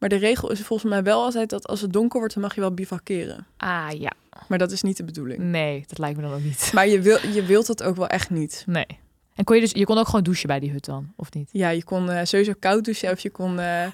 [0.04, 2.56] Maar de regel is volgens mij wel altijd dat als het donker wordt, dan mag
[2.56, 3.46] je wel bivakeren.
[3.58, 4.12] Ah, ja.
[4.48, 5.40] Maar dat is niet de bedoeling.
[5.40, 6.72] Nee, dat lijkt me dan ook niet.
[6.74, 8.64] Maar je, wil, je wilt dat ook wel echt niet.
[8.68, 8.86] Nee.
[9.36, 11.50] En kon je dus, je kon ook gewoon douchen bij die hut dan, of niet?
[11.52, 13.88] Ja, je kon eh, sowieso koud douchen of je kon eh,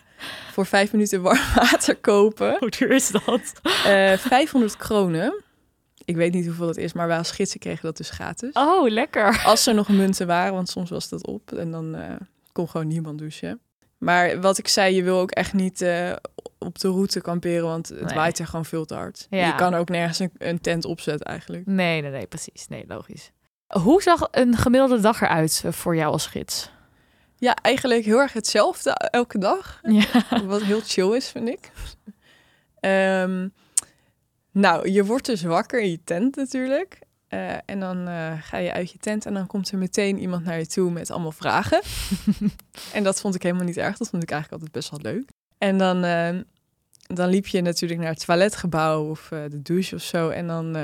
[0.52, 2.56] voor vijf minuten warm water kopen.
[2.60, 3.54] Hoe duur is dat?
[3.86, 5.44] Eh 500 kronen.
[6.06, 8.54] Ik weet niet hoeveel dat is, maar wij als gidsen kregen dat dus gratis.
[8.54, 9.42] Oh, lekker.
[9.46, 11.52] Als er nog munten waren, want soms was dat op.
[11.52, 11.98] En dan
[12.52, 13.60] kon gewoon niemand douchen.
[14.00, 16.12] Maar wat ik zei, je wil ook echt niet eh,
[16.58, 18.16] op de route kamperen, want het Nee.
[18.16, 19.28] waait er gewoon veel te hard.
[19.30, 19.46] Ja.
[19.48, 21.66] Je kan ook nergens een, een tent opzetten eigenlijk.
[21.66, 22.68] Nee, nee, nee, precies.
[22.68, 23.32] Nee, logisch.
[23.68, 26.72] Hoe zag een gemiddelde dag eruit eh, voor jou als gids?
[27.36, 29.80] Ja, eigenlijk heel erg hetzelfde elke dag.
[29.92, 30.46] Ja.
[30.46, 31.72] Wat heel chill is, vind ik.
[32.80, 33.48] Ehm,
[34.52, 37.00] nou, je wordt dus wakker in je tent natuurlijk.
[37.30, 40.46] Eh, en dan eh, ga je uit je tent en dan komt er meteen iemand
[40.46, 41.82] naar je toe met allemaal vragen.
[42.94, 43.98] en dat vond ik helemaal niet erg.
[43.98, 45.30] Dat vond ik eigenlijk altijd best wel leuk.
[45.58, 46.30] En dan, eh,
[47.08, 50.30] dan liep je natuurlijk naar het toiletgebouw of eh, de douche of zo.
[50.30, 50.78] En dan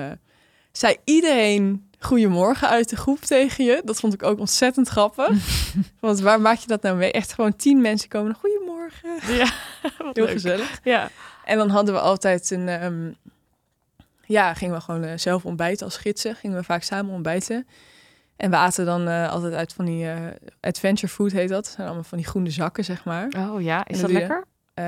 [0.71, 3.81] zei iedereen goedemorgen uit de groep tegen je.
[3.85, 5.29] Dat vond ik ook ontzettend grappig.
[5.99, 7.11] Want waar maak je dat nou mee?
[7.11, 8.35] Echt gewoon tien mensen komen.
[8.35, 9.09] Goedemorgen.
[9.27, 9.51] Ja,
[10.13, 10.29] Heel leuk.
[10.29, 10.79] gezellig.
[10.83, 11.09] Ja.
[11.45, 12.67] En dan hadden we altijd een...
[12.67, 13.11] ehm,
[14.25, 16.35] ja, gingen we gewoon eh, zelf ontbijten als gidsen.
[16.35, 17.67] Gingen we vaak samen ontbijten.
[18.37, 20.17] En we aten dan eh, altijd uit van die eh,
[20.61, 21.63] adventure food heet dat.
[21.63, 23.27] Dat zijn allemaal van die groene zakken, zeg maar.
[23.37, 24.45] Oh ja, is dat je- lekker?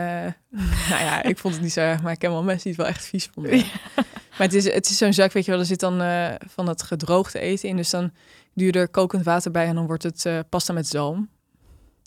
[0.89, 2.81] Nou ja, ik vond het niet zo erg, maar ik ken wel mensen die het
[2.81, 3.51] wel echt vies vonden.
[3.95, 6.01] Maar het is, het is zo'n zak, weet je wel, er zit dan
[6.49, 7.75] van dat gedroogde eten in.
[7.75, 8.11] Dus dan
[8.53, 11.29] je er kokend water bij en dan wordt het pasta met zalm.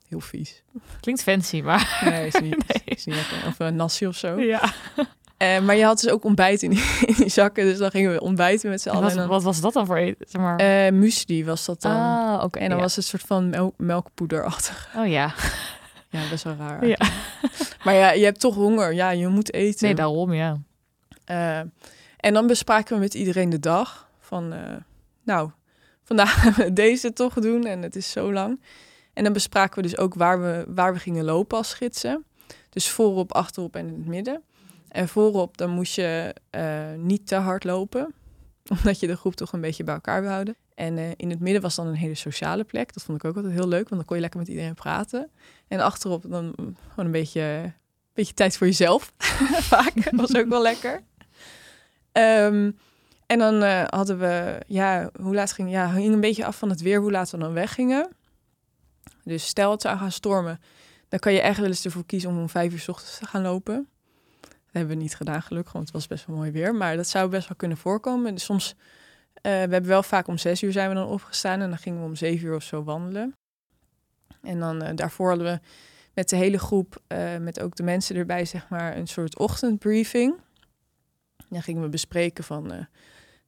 [0.08, 0.62] Heel vies.
[1.00, 2.00] Klinkt fancy, maar...
[2.04, 2.82] Nee, is niet, Nee.
[2.84, 3.46] is niet lekker.
[3.46, 4.40] Of een nasi of zo.
[4.40, 4.72] Ja.
[5.40, 7.64] Eh, maar je had dus ook ontbijt in die, in die zakken.
[7.64, 9.28] Dus dan gingen we ontbijten met z'n En allen.
[9.28, 10.26] wat, was dat dan voor eten?
[10.28, 10.56] Zeg maar.
[10.56, 11.92] eh, muesli was dat dan.
[11.96, 12.58] ah, oké.
[12.58, 12.82] en dan ja.
[12.82, 14.88] was het een soort van mel melkpoederachtig.
[14.96, 15.34] Oh ja.
[16.10, 16.86] Ja, best wel raar.
[16.86, 16.96] Ja.
[17.84, 18.94] Maar ja, je hebt toch honger.
[18.94, 19.86] Ja, je moet eten.
[19.86, 20.58] Nee, daarom, ja.
[21.24, 21.58] Eh,
[22.16, 24.08] en dan bespraken we met iedereen de dag.
[24.20, 24.54] Van,
[25.24, 25.50] nou,
[26.04, 28.60] vandaag gaan we deze toch doen en het is zo lang.
[29.12, 32.24] En dan bespraken we dus ook waar we, waar we gingen lopen als gidsen.
[32.70, 34.42] Dus voorop, achterop en in het midden.
[34.90, 38.14] En voorop, dan moest je eh, niet te hard lopen.
[38.78, 40.56] Omdat je de groep toch een beetje bij elkaar wil houden.
[40.74, 42.94] En eh, in het midden was dan een hele sociale plek.
[42.94, 45.30] Dat vond ik ook altijd heel leuk, want dan kon je lekker met iedereen praten.
[45.68, 47.74] En achterop dan mm, gewoon een beetje, een
[48.14, 49.12] beetje tijd voor jezelf.
[49.72, 51.02] Vaak, was ook wel lekker.
[52.12, 52.70] Ehm,
[53.26, 56.70] en dan eh, hadden we, ja, hoe laat ging, ja, hing een beetje af van
[56.70, 58.08] het weer hoe laat we dan weggingen.
[59.24, 60.60] Dus stel het zou gaan stormen,
[61.08, 63.26] dan kan je echt wel eens ervoor kiezen om om vijf uur 's ochtends te
[63.26, 63.88] gaan lopen.
[64.72, 66.74] Hebben we niet gedaan, gelukkig, want het was best wel mooi weer.
[66.74, 68.34] Maar dat zou best wel kunnen voorkomen.
[68.34, 68.74] Dus soms,
[69.34, 72.00] eh, we hebben wel vaak om zes uur zijn we dan opgestaan en dan gingen
[72.00, 73.34] we om zeven uur of zo wandelen.
[74.42, 75.60] En dan eh, daarvoor hadden we
[76.14, 80.34] met de hele groep, eh, met ook de mensen erbij, zeg maar, een soort ochtendbriefing.
[81.48, 82.86] Dan gingen we bespreken van,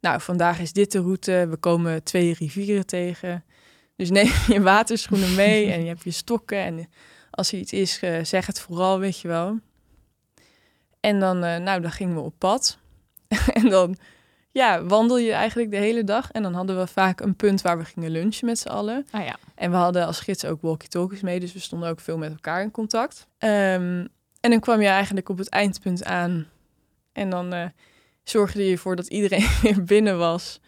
[0.01, 1.47] nou, vandaag is dit de route.
[1.51, 3.45] We komen twee rivieren tegen.
[3.97, 6.59] Dus neem je waterschoenen mee en je hebt je stokken.
[6.59, 6.89] En
[7.31, 9.61] als er iets is, zeg het vooral, weet je wel.
[11.03, 12.79] En dan, eh, nou, dan gingen we op pad.
[13.63, 13.97] en dan,
[14.51, 16.31] ja, wandel je eigenlijk de hele dag.
[16.31, 19.07] En dan hadden we vaak een punt waar we gingen lunchen met z'n allen.
[19.11, 19.37] Ah ja.
[19.55, 22.63] En we hadden als gids ook walkie-talkies mee, dus we stonden ook veel met elkaar
[22.63, 23.27] in contact.
[23.39, 24.07] Ehm,
[24.41, 26.47] en dan kwam je eigenlijk op het eindpunt aan.
[27.13, 27.65] En dan eh,
[28.25, 30.61] zorgde je ervoor dat iedereen weer binnen was.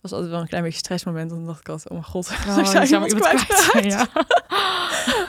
[0.00, 1.30] Dat was altijd wel een klein beetje stressmoment.
[1.30, 3.46] Dan dacht ik altijd, oh mijn god, Oh, ik zou iemand kwijtraken.
[3.46, 4.08] kwijt zijn, ja.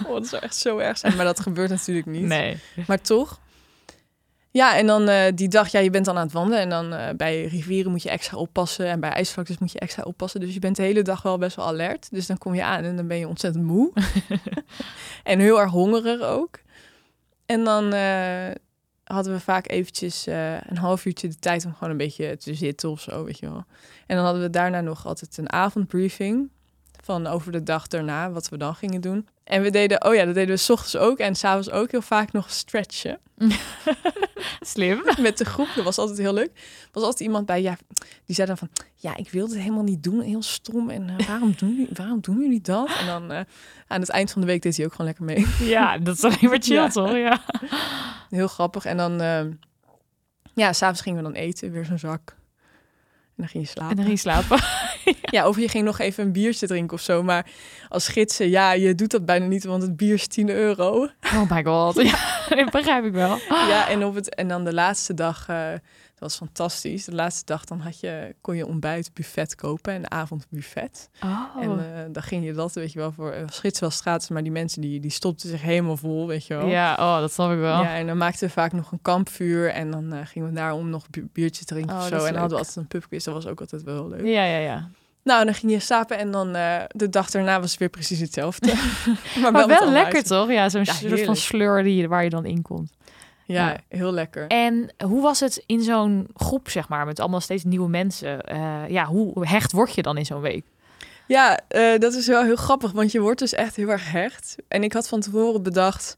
[0.07, 1.15] Oh, dat zou echt zo erg zijn.
[1.15, 2.23] Maar dat gebeurt natuurlijk niet.
[2.25, 2.59] Nee.
[2.87, 3.41] Maar toch.
[4.53, 6.59] Ja, en dan eh, die dag, ja, je bent dan aan het wandelen.
[6.59, 8.85] En dan eh, bij rivieren moet je extra oppassen.
[8.85, 10.39] En bij ijsvlaktes moet je extra oppassen.
[10.39, 12.07] Dus je bent de hele dag wel best wel alert.
[12.11, 13.91] Dus dan kom je aan en dan ben je ontzettend moe.
[15.23, 16.59] en heel erg hongerig ook.
[17.45, 18.51] En dan eh,
[19.03, 22.89] hadden we vaak eventjes een half uurtje de tijd om gewoon een beetje te zitten
[22.89, 23.65] of zo, weet je wel.
[24.07, 26.49] En dan hadden we daarna nog altijd een avondbriefing
[27.05, 29.27] van over de dag daarna, wat we dan gingen doen.
[29.43, 32.01] En we deden, oh ja, dat deden we 's ochtends ook en s'avonds ook heel
[32.01, 33.19] vaak nog stretchen
[34.61, 35.03] Slim.
[35.19, 35.67] met de groep.
[35.75, 36.49] Dat was altijd heel leuk.
[36.55, 37.77] Er was altijd iemand bij, ja,
[38.25, 40.89] die zei dan van, ja, ik wilde het helemaal niet doen, heel stom.
[40.89, 42.89] En eh, waarom, doen jullie, waarom doen jullie dat?
[42.99, 43.39] En dan eh,
[43.87, 45.45] aan het eind van de week deed hij ook gewoon lekker mee.
[45.59, 46.87] Ja, dat is alleen maar chill, Ja.
[46.89, 47.11] toch?
[47.11, 47.41] Ja.
[48.29, 48.85] Heel grappig.
[48.85, 49.41] En dan, eh,
[50.53, 52.35] ja, s'avonds gingen we dan eten, weer zo'n zak.
[53.35, 53.89] En dan ging je slapen.
[53.89, 54.57] En dan ging je slapen.
[55.35, 57.23] Ja, of je ging nog even een biertje drinken of zo.
[57.23, 57.45] Maar
[57.89, 61.09] als gidsen, ja, je doet dat bijna niet, want het bier is 10 euro.
[61.23, 62.01] Oh my god.
[62.11, 62.17] Ja,
[62.55, 63.37] dat begrijp ik wel.
[63.49, 65.67] Ja, en, op het, en dan de laatste dag, eh,
[66.23, 67.05] was fantastisch.
[67.05, 71.09] De laatste dag, dan had je, kon je ontbijt buffet kopen en avondbuffet.
[71.23, 71.39] Oh.
[71.59, 74.43] En eh, dan ging je dat, weet je wel, voor uh, schits wel gratis, maar
[74.43, 76.67] die mensen die, die stopten zich helemaal vol, weet je wel.
[76.67, 77.81] ja, oh, dat snap ik wel.
[77.81, 80.89] Ja, en dan maakten we vaak nog een kampvuur en dan eh, gingen we daarom
[80.89, 82.15] nog een biertje drinken Oh, of zo.
[82.15, 84.25] En dan hadden we altijd een pubquiz, dat was ook altijd wel heel leuk.
[84.25, 84.89] Ja, ja, ja.
[85.23, 88.19] Nou, dan ging je slapen en dan eh, de dag daarna was het weer precies
[88.19, 88.73] hetzelfde.
[89.41, 90.51] Maar wel lekker, toch?
[90.51, 92.91] Ja, zo'n Ja, soort van sleur die, waar je dan in komt.
[93.45, 93.77] Ja, Ja.
[93.97, 94.47] heel lekker.
[94.47, 98.41] En hoe was het in zo'n groep, zeg maar, met allemaal steeds nieuwe mensen?
[98.41, 100.65] Eh, ja, hoe hecht word je dan in zo'n week?
[101.27, 104.55] Ja, eh, dat is wel heel grappig, want je wordt dus echt heel erg hecht.
[104.67, 106.17] En ik had van tevoren bedacht,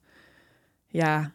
[0.88, 1.32] ja,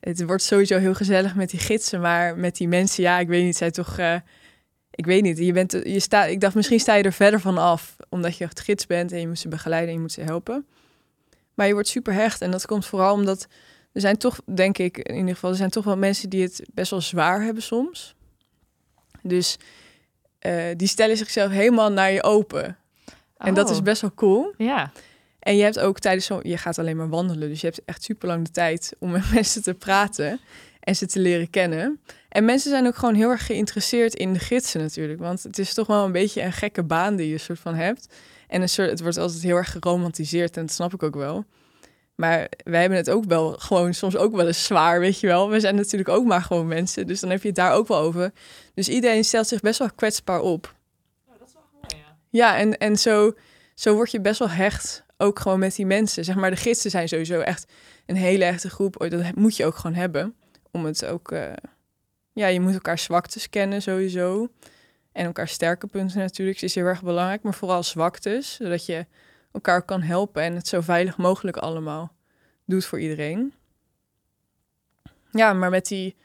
[0.00, 3.44] het wordt sowieso heel gezellig met die gidsen, maar met die mensen, ja, ik weet
[3.44, 4.16] niet, zij toch, eh,
[4.90, 7.58] ik weet niet, je bent, je staat, ik dacht misschien sta je er verder van
[7.58, 10.20] af, omdat je echt gids bent en je moet ze begeleiden en je moet ze
[10.20, 10.66] helpen.
[11.54, 13.46] Maar je wordt super hecht en dat komt vooral omdat
[13.94, 16.62] er zijn toch, denk ik, in ieder geval, er zijn toch wel mensen die het
[16.72, 18.14] best wel zwaar hebben soms.
[19.22, 19.56] Dus
[20.38, 22.76] eh, die stellen zichzelf helemaal naar je open.
[23.36, 24.54] En dat is Oh, best wel cool.
[24.56, 24.92] Ja,
[25.38, 26.40] En je hebt ook tijdens zo'n...
[26.42, 29.32] Je gaat alleen maar wandelen, dus je hebt echt super lang de tijd om met
[29.34, 30.40] mensen te praten.
[30.80, 32.00] en ze te leren kennen.
[32.28, 35.18] En mensen zijn ook gewoon heel erg geïnteresseerd in de gidsen natuurlijk.
[35.20, 38.14] Want het is toch wel een beetje een gekke baan die je soort van hebt.
[38.48, 41.44] En een soort, het wordt altijd heel erg geromantiseerd en dat snap ik ook wel.
[42.14, 45.50] Maar wij hebben het ook wel gewoon soms ook wel eens zwaar, weet je wel.
[45.50, 47.98] We zijn natuurlijk ook maar gewoon mensen, dus dan heb je het daar ook wel
[47.98, 48.32] over.
[48.74, 50.74] Dus iedereen stelt zich best wel kwetsbaar op.
[51.26, 52.16] Ja, dat is wel mooi, ja.
[52.30, 53.32] Ja, en, en zo,
[53.74, 56.24] zo word je best wel hecht, ook gewoon met die mensen.
[56.24, 57.72] Zeg maar, de gidsen zijn sowieso echt
[58.06, 59.00] een hele echte groep.
[59.00, 60.34] Oh, Dat moet je ook gewoon hebben,
[60.70, 61.32] om het ook...
[61.32, 61.52] eh,
[62.32, 64.48] ja, je moet elkaar zwaktes kennen sowieso.
[65.12, 67.42] En elkaar sterke punten natuurlijk, is heel erg belangrijk.
[67.42, 69.06] Maar vooral zwaktes, zodat je
[69.54, 72.12] elkaar kan helpen en het zo veilig mogelijk allemaal
[72.64, 73.52] doet voor iedereen.
[75.30, 76.16] Ja, maar met die,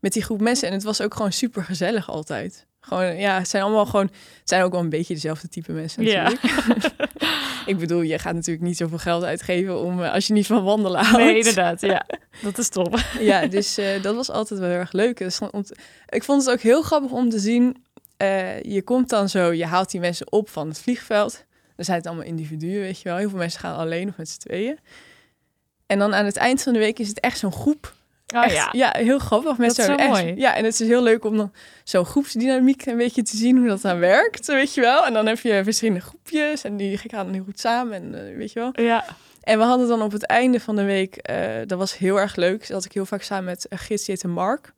[0.00, 2.66] met die groep mensen, en het was ook gewoon super gezellig altijd.
[2.80, 6.02] Gewoon, ja, het zijn allemaal gewoon, het zijn ook wel een beetje dezelfde type mensen
[6.02, 6.22] Ja.
[6.22, 6.94] natuurlijk.
[7.66, 10.64] Ik bedoel, je gaat natuurlijk niet zoveel geld uitgeven om, eh, als je niet van
[10.64, 11.24] wandelen houdt.
[11.24, 11.80] Nee, inderdaad.
[11.80, 12.06] Ja,
[12.42, 12.98] dat is top.
[13.20, 15.16] Ja, dus eh, dat was altijd wel heel erg leuk.
[15.18, 15.38] Dus
[16.08, 17.84] ik vond het ook heel grappig om te zien.
[18.16, 21.44] eh, je komt dan zo, je haalt die mensen op van het vliegveld.
[21.76, 23.18] Dan zijn het allemaal individuen, weet je wel.
[23.18, 24.78] Heel veel mensen gaan alleen of met z'n tweeën.
[25.86, 27.94] En dan aan het eind van de week is het echt zo'n groep.
[28.34, 28.68] Oh echt, ja.
[28.72, 29.58] ja, heel grappig.
[29.58, 30.34] Met zo'n mooi.
[30.36, 31.52] Ja, en het is heel leuk om dan
[31.84, 35.06] zo'n groepsdynamiek een beetje te zien hoe dat dan werkt, weet je wel.
[35.06, 38.36] En dan heb je verschillende groepjes en die gaan dan heel goed samen, en, eh,
[38.36, 38.70] weet je wel.
[38.72, 39.04] Ja.
[39.42, 42.36] En we hadden dan op het einde van de week, eh, dat was heel erg
[42.36, 44.72] leuk, zat ik heel vaak samen met een gids, die heette Mark.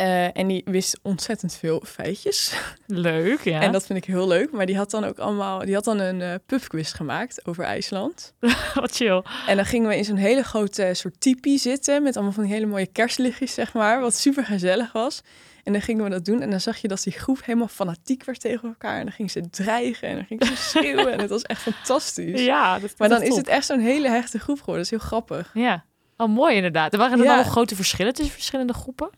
[0.00, 2.54] Eh, en die wist ontzettend veel feitjes.
[2.86, 3.60] Leuk, ja.
[3.60, 4.50] En dat vind ik heel leuk.
[4.52, 8.32] Maar die had dan ook allemaal, die had dan een eh pubquiz gemaakt over IJsland.
[8.74, 9.22] Wat chill.
[9.46, 12.52] En dan gingen we in zo'n hele grote soort tipi zitten met allemaal van die
[12.52, 15.20] hele mooie kerstlichtjes, zeg maar, wat super gezellig was.
[15.64, 18.24] En dan gingen we dat doen en dan zag je dat die groep helemaal fanatiek
[18.24, 18.98] werd tegen elkaar.
[18.98, 22.40] En dan ging ze dreigen en dan ging ze schreeuwen en het was echt fantastisch.
[22.40, 24.84] Ja, dat, Maar dat dan is het echt zo'n hele hechte groep geworden.
[24.84, 25.50] Dat is heel grappig.
[25.54, 25.84] Ja.
[26.16, 26.92] Oh, mooi inderdaad.
[26.92, 27.42] Er waren er Ja.
[27.42, 29.10] grote verschillen tussen verschillende groepen?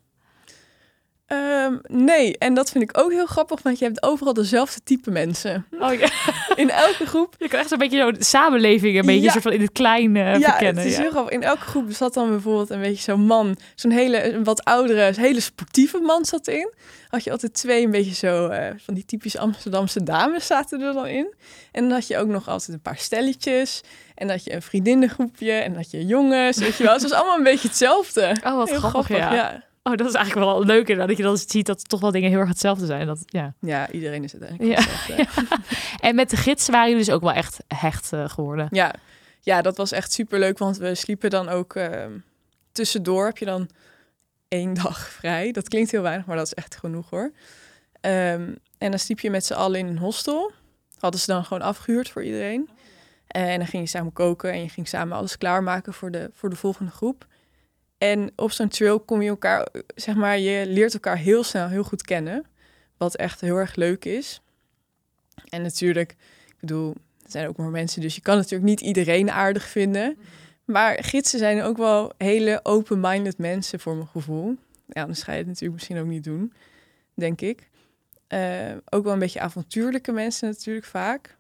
[1.32, 5.10] Ehm, nee, en dat vind ik ook heel grappig, want je hebt overal dezelfde type
[5.10, 5.66] mensen.
[5.78, 6.08] Oh ja.
[6.62, 7.34] In elke groep.
[7.38, 9.30] Je kan echt een beetje zo'n samenleving een beetje Ja.
[9.30, 10.82] soort van in het klein eh, ja, verkennen.
[10.82, 11.00] het is ja.
[11.02, 11.32] heel grappig.
[11.32, 15.12] In elke groep zat dan bijvoorbeeld een beetje zo'n man, zo'n hele, een wat oudere,
[15.16, 16.72] hele sportieve man zat erin.
[17.08, 20.92] Had je altijd twee een beetje zo eh, van die typische Amsterdamse dames zaten er
[20.92, 21.34] dan in.
[21.72, 23.80] En dan had je ook nog altijd een paar stelletjes.
[24.14, 26.92] En dat je een vriendinnengroepje en dat je jongens, weet je wel.
[26.92, 28.36] Het was allemaal een beetje hetzelfde.
[28.44, 29.62] Oh, wat Heel grappig, ja.
[29.82, 32.30] Oh, dat is eigenlijk wel leuk inderdaad, dat je dan ziet dat toch wel dingen
[32.30, 33.06] heel erg hetzelfde zijn.
[33.06, 33.54] Dat, ja.
[33.60, 34.86] Ja, iedereen is uiteindelijk Ja.
[34.88, 35.46] hetzelfde.
[36.08, 38.68] En met de gids waren jullie dus ook wel echt hecht eh, geworden.
[38.70, 38.94] Ja,
[39.40, 42.12] ja, dat was echt super leuk, want we sliepen dan ook ehm,
[42.72, 43.26] tussendoor.
[43.26, 43.68] Heb je dan
[44.48, 45.52] één dag vrij.
[45.52, 47.32] Dat klinkt heel weinig, maar dat is echt genoeg hoor.
[48.00, 50.52] Ehm, en dan sliep je met z'n allen in een hostel.
[50.98, 52.68] Hadden ze dan gewoon afgehuurd voor iedereen.
[53.26, 56.50] En dan ging je samen koken en je ging samen alles klaarmaken voor de, voor
[56.50, 57.26] de volgende groep.
[58.02, 61.82] En op zo'n trail kom je elkaar, zeg maar, je leert elkaar heel snel heel
[61.82, 62.46] goed kennen.
[62.96, 64.42] Wat echt heel erg leuk is.
[65.48, 66.10] En natuurlijk,
[66.46, 70.18] ik bedoel, er zijn ook maar mensen, dus je kan natuurlijk niet iedereen aardig vinden.
[70.64, 74.56] Maar gidsen zijn ook wel hele open-minded mensen voor mijn gevoel.
[74.86, 76.52] Ja, anders ga je het natuurlijk misschien ook niet doen,
[77.14, 77.68] denk ik.
[78.26, 81.36] Eh, ook wel een beetje avontuurlijke mensen natuurlijk vaak.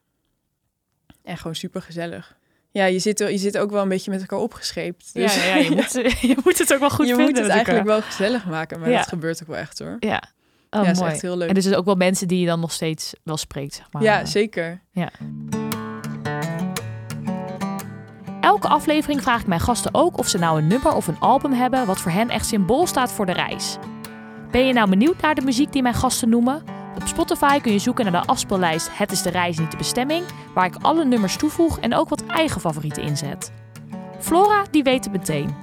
[1.22, 2.40] En gewoon super gezellig.
[2.72, 5.10] Ja, je zit, je zit ook wel een beetje met elkaar opgescheept.
[5.14, 7.32] Dus Ja, ja, je, Moet, je moet het ook wel goed je vinden.
[7.34, 8.96] moet het eigenlijk wel gezellig maken, maar Ja.
[8.98, 9.96] dat gebeurt ook wel echt hoor.
[9.98, 10.22] Ja,
[10.70, 11.48] ja, oh, is echt heel leuk.
[11.48, 14.02] En dus ook wel mensen die je dan nog steeds wel spreekt, zeg maar.
[14.02, 14.80] ja, zeker.
[18.40, 21.52] Elke aflevering vraag ik mijn gasten ook of ze nou een nummer of een album
[21.52, 23.76] hebben wat voor hen echt symbool staat voor de reis.
[24.50, 26.62] Ben je nou benieuwd naar de muziek die mijn gasten noemen?
[26.94, 30.24] Op Spotify kun je zoeken naar de afspeellijst Het is de reis, niet de bestemming,
[30.54, 33.52] waar ik alle nummers toevoeg en ook wat eigen favorieten inzet.
[34.20, 35.54] Flora, die weet het meteen.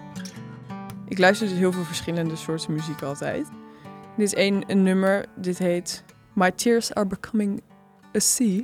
[1.07, 3.47] Ik luister dus heel veel verschillende soorten muziek altijd.
[4.17, 7.61] Dit is één een nummer, dit heet My Tears Are Becoming
[8.15, 8.61] a Sea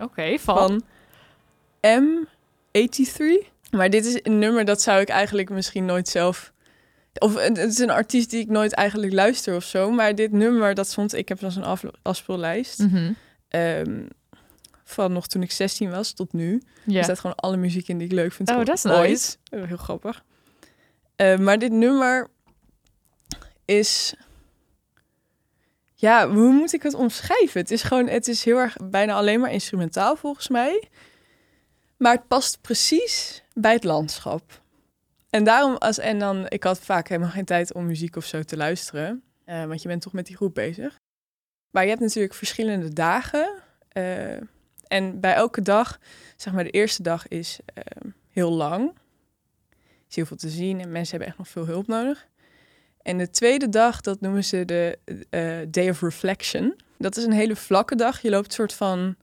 [0.00, 0.82] Oké, van
[1.86, 3.48] M83.
[3.70, 6.52] Maar dit is een nummer dat zou ik eigenlijk misschien nooit zelf...
[7.18, 9.90] Of het is een artiest die ik nooit eigenlijk luister of zo.
[9.90, 11.14] Maar dit nummer, dat stond...
[11.14, 12.78] Ik heb dan zo'n af, afspeellijst.
[12.78, 13.12] Mhm.
[13.48, 14.02] ehm,
[14.84, 16.62] van nog toen ik 16 was tot nu.
[16.84, 16.98] Ja.
[16.98, 18.50] Er staat gewoon alle muziek in die ik leuk vind.
[18.50, 18.66] Oh, ooit.
[18.66, 19.36] dat is nice.
[19.50, 20.24] Eh, Heel grappig.
[21.16, 22.28] Eh, maar dit nummer
[23.64, 24.14] is...
[25.94, 27.60] Ja, hoe moet ik het omschrijven?
[27.60, 30.88] Het is gewoon, het is heel erg bijna alleen maar instrumentaal volgens mij.
[31.96, 34.60] Maar het past precies bij het landschap.
[35.30, 38.42] En daarom, als, en dan, ik had vaak helemaal geen tijd om muziek of zo
[38.42, 39.22] te luisteren.
[39.44, 40.96] eh, want je bent toch met die groep bezig.
[41.70, 43.62] Maar je hebt natuurlijk verschillende dagen.
[43.88, 44.36] eh,
[44.86, 45.98] en bij elke dag,
[46.36, 47.84] zeg maar de eerste dag is eh,
[48.30, 48.92] heel lang.
[50.08, 52.28] Is heel veel te zien en mensen hebben echt nog veel hulp nodig.
[53.02, 54.98] En de tweede dag, dat noemen ze de
[55.70, 56.76] Day of Reflection.
[56.98, 58.22] Dat is een hele vlakke dag.
[58.22, 59.16] Je loopt soort van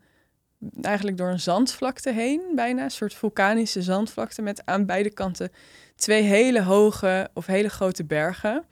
[0.82, 2.84] eigenlijk door een zandvlakte heen, bijna.
[2.84, 5.52] Een soort vulkanische zandvlakte met aan beide kanten
[5.96, 8.64] twee hele hoge of hele grote bergen.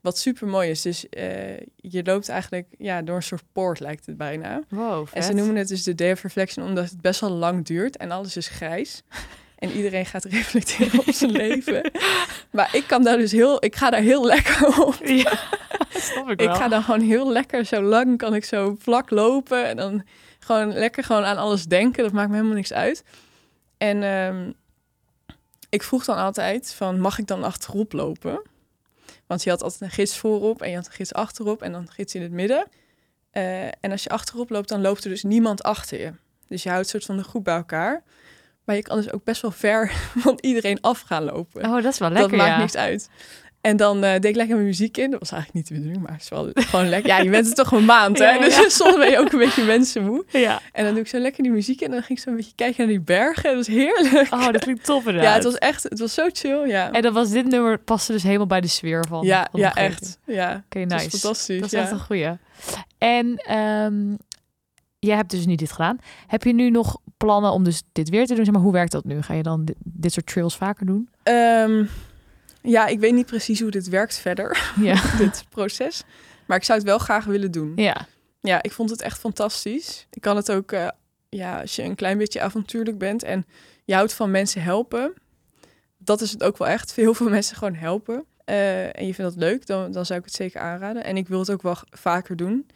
[0.00, 0.82] Wat super mooi is.
[0.82, 4.62] Dus eh, je loopt eigenlijk ja, door een soort poort, lijkt het bijna.
[4.68, 7.66] Wow, En ze noemen het dus de Day of Reflection omdat het best wel lang
[7.66, 9.02] duurt en alles is grijs.
[9.58, 11.90] En iedereen gaat reflecteren op zijn leven.
[12.50, 14.94] Maar ik kan daar dus heel, ik ga daar heel lekker op.
[15.04, 15.32] Ja,
[16.26, 19.66] ik Ik ga dan gewoon heel lekker, zo lang kan ik zo vlak lopen.
[19.66, 20.02] En dan
[20.48, 22.02] gewoon lekker gewoon aan alles denken.
[22.02, 23.04] Dat maakt me helemaal niks uit.
[23.78, 24.52] En ehm,
[25.68, 28.42] ik vroeg dan altijd van, mag ik dan achterop lopen?
[29.26, 31.80] Want je had altijd een gids voorop en je had een gids achterop en dan
[31.80, 32.68] een gids in het midden.
[33.30, 36.12] Eh, en als je achterop loopt, dan loopt er dus niemand achter je.
[36.46, 38.02] Dus je houdt een soort van de groep bij elkaar.
[38.64, 39.90] Maar je kan dus ook best wel ver
[40.24, 42.58] van iedereen af gaan lopen Oh, dat is wel lekker, dat maakt ja.
[42.58, 43.08] niks uit.
[43.60, 45.10] En dan eh deed ik lekker mijn muziek in.
[45.10, 47.08] Dat was eigenlijk niet de bedoeling, maar het is wel gewoon lekker.
[47.10, 48.30] Ja, je bent er toch een maand, hè?
[48.30, 48.38] Ja.
[48.40, 50.24] Dus soms ben je ook een beetje mensenmoe.
[50.28, 50.60] Ja.
[50.72, 51.86] En dan doe ik zo lekker die muziek in.
[51.86, 53.42] En dan ging ik zo een beetje kijken naar die bergen.
[53.42, 54.32] Dat was heerlijk.
[54.32, 55.24] Oh, dat klinkt top inderdaad.
[55.24, 56.90] ja, het was echt, het was zo chill, ja.
[56.92, 59.24] En dan was dit nummer paste dus helemaal bij de sfeer van.
[59.24, 60.18] ja, van ja, echt.
[60.26, 61.18] Ja, Oké, het was nice.
[61.18, 61.60] fantastisch.
[61.60, 62.28] Dat is echt een goeie.
[62.98, 64.14] En ehm,
[64.98, 65.98] jij hebt dus nu dit gedaan.
[66.26, 68.44] Heb je nu nog plannen om dus dit weer te doen?
[68.44, 69.22] Zeg maar, hoe werkt dat nu?
[69.22, 71.08] Ga je dan dit, dit soort trails vaker doen?
[71.22, 71.84] Ehm,
[72.62, 75.16] ja, ik weet niet precies hoe dit werkt verder, Ja.
[75.16, 76.02] dit proces.
[76.46, 77.72] Maar ik zou het wel graag willen doen.
[77.76, 78.06] ja.
[78.40, 80.06] Ja, ik vond het echt fantastisch.
[80.10, 80.88] Ik kan het ook, eh,
[81.28, 83.46] ja, als je een klein beetje avontuurlijk bent en
[83.84, 85.12] je houdt van mensen helpen.
[85.98, 86.92] Dat is het ook wel echt.
[86.94, 88.24] Heel veel mensen gewoon helpen.
[88.44, 91.04] eh, en je vindt dat leuk, dan, dan zou ik het zeker aanraden.
[91.04, 92.66] En ik wil het ook wel vaker doen.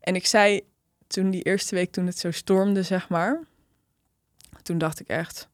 [0.00, 0.60] En ik zei
[1.06, 3.40] toen die eerste week, toen het zo stormde, zeg maar.
[4.62, 5.48] Toen dacht ik echt,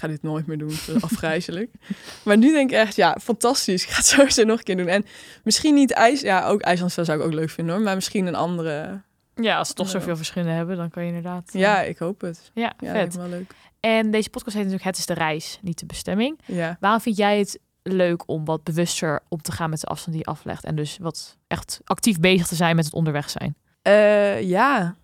[0.00, 0.74] ga dit nooit meer doen.
[1.00, 1.70] Afgrijzelijk.
[2.24, 3.82] maar nu denk ik echt, ja, fantastisch.
[3.82, 4.86] Ik ga het sowieso nog een keer doen.
[4.88, 5.04] En
[5.44, 7.84] misschien niet ijs, ja, ook IJslandspel zou ik ook leuk vinden hoor.
[7.84, 9.00] Maar misschien een andere,
[9.34, 11.50] ja, als ze toch zoveel verschillen hebben, dan kan je inderdaad...
[11.52, 12.50] eh, ja, ik hoop het.
[12.54, 13.14] ja, Ja, vet.
[13.16, 13.52] wel leuk.
[13.80, 16.38] En deze podcast heet natuurlijk Het is de reis, niet de bestemming.
[16.44, 16.76] Ja.
[16.80, 20.24] Waarom vind jij het leuk om wat bewuster om te gaan met de afstand die
[20.26, 20.64] je aflegt?
[20.64, 23.54] En dus wat echt actief bezig te zijn met het onderweg zijn?
[23.82, 24.96] Eh, ja.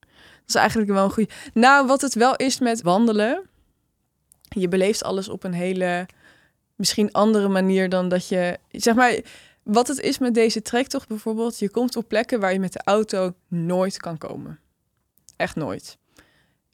[0.00, 1.30] Dat is eigenlijk wel een goede.
[1.54, 3.42] Nou, wat het wel is met wandelen.
[4.54, 6.06] Je beleeft alles op een hele,
[6.76, 8.58] misschien andere manier dan dat je.
[8.70, 9.20] Zeg maar,
[9.62, 11.58] wat het is met deze trektocht bijvoorbeeld.
[11.58, 14.58] Je komt op plekken waar je met de auto nooit kan komen.
[15.36, 15.96] Echt nooit.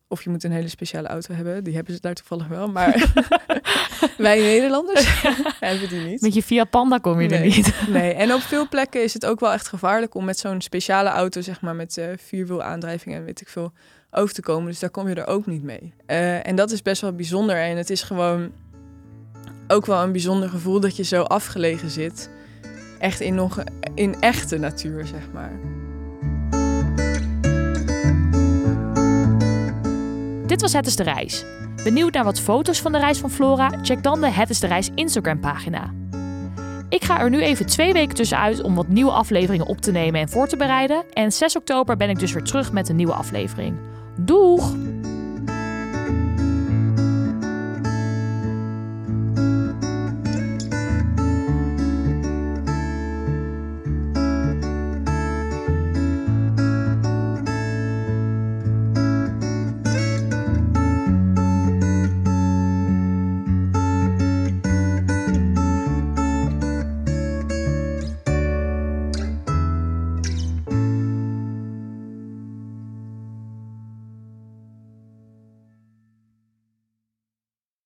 [0.08, 1.64] Of je moet een hele speciale auto hebben.
[1.64, 2.68] Die hebben ze daar toevallig wel.
[2.68, 3.12] Maar
[4.18, 5.22] wij Nederlanders
[5.60, 6.20] hebben die niet.
[6.20, 7.74] Met je Fiat Panda kom je er niet.
[7.88, 11.08] Nee, en op veel plekken is het ook wel echt gevaarlijk om met zo'n speciale
[11.08, 13.72] auto, zeg maar, met eh vierwielaandrijving en weet ik veel,
[14.10, 14.66] over te komen.
[14.66, 15.92] Dus daar kom je er ook niet mee.
[16.06, 17.56] Eh, en dat is best wel bijzonder.
[17.56, 18.52] En het is gewoon
[19.68, 22.30] ook wel een bijzonder gevoel dat je zo afgelegen zit.
[22.98, 25.52] Echt in, nog, in echte natuur, zeg maar.
[30.46, 31.44] Dit was Het is de Reis.
[31.84, 33.70] Benieuwd naar wat foto's van de reis van Flora?
[33.82, 35.94] Check dan de Het is de Reis Instagram pagina.
[36.88, 40.20] Ik ga er nu even twee weken tussenuit om wat nieuwe afleveringen op te nemen
[40.20, 41.04] en voor te bereiden.
[41.12, 43.76] En 6 oktober ben ik dus weer terug met een nieuwe aflevering.
[44.20, 44.87] Doeg!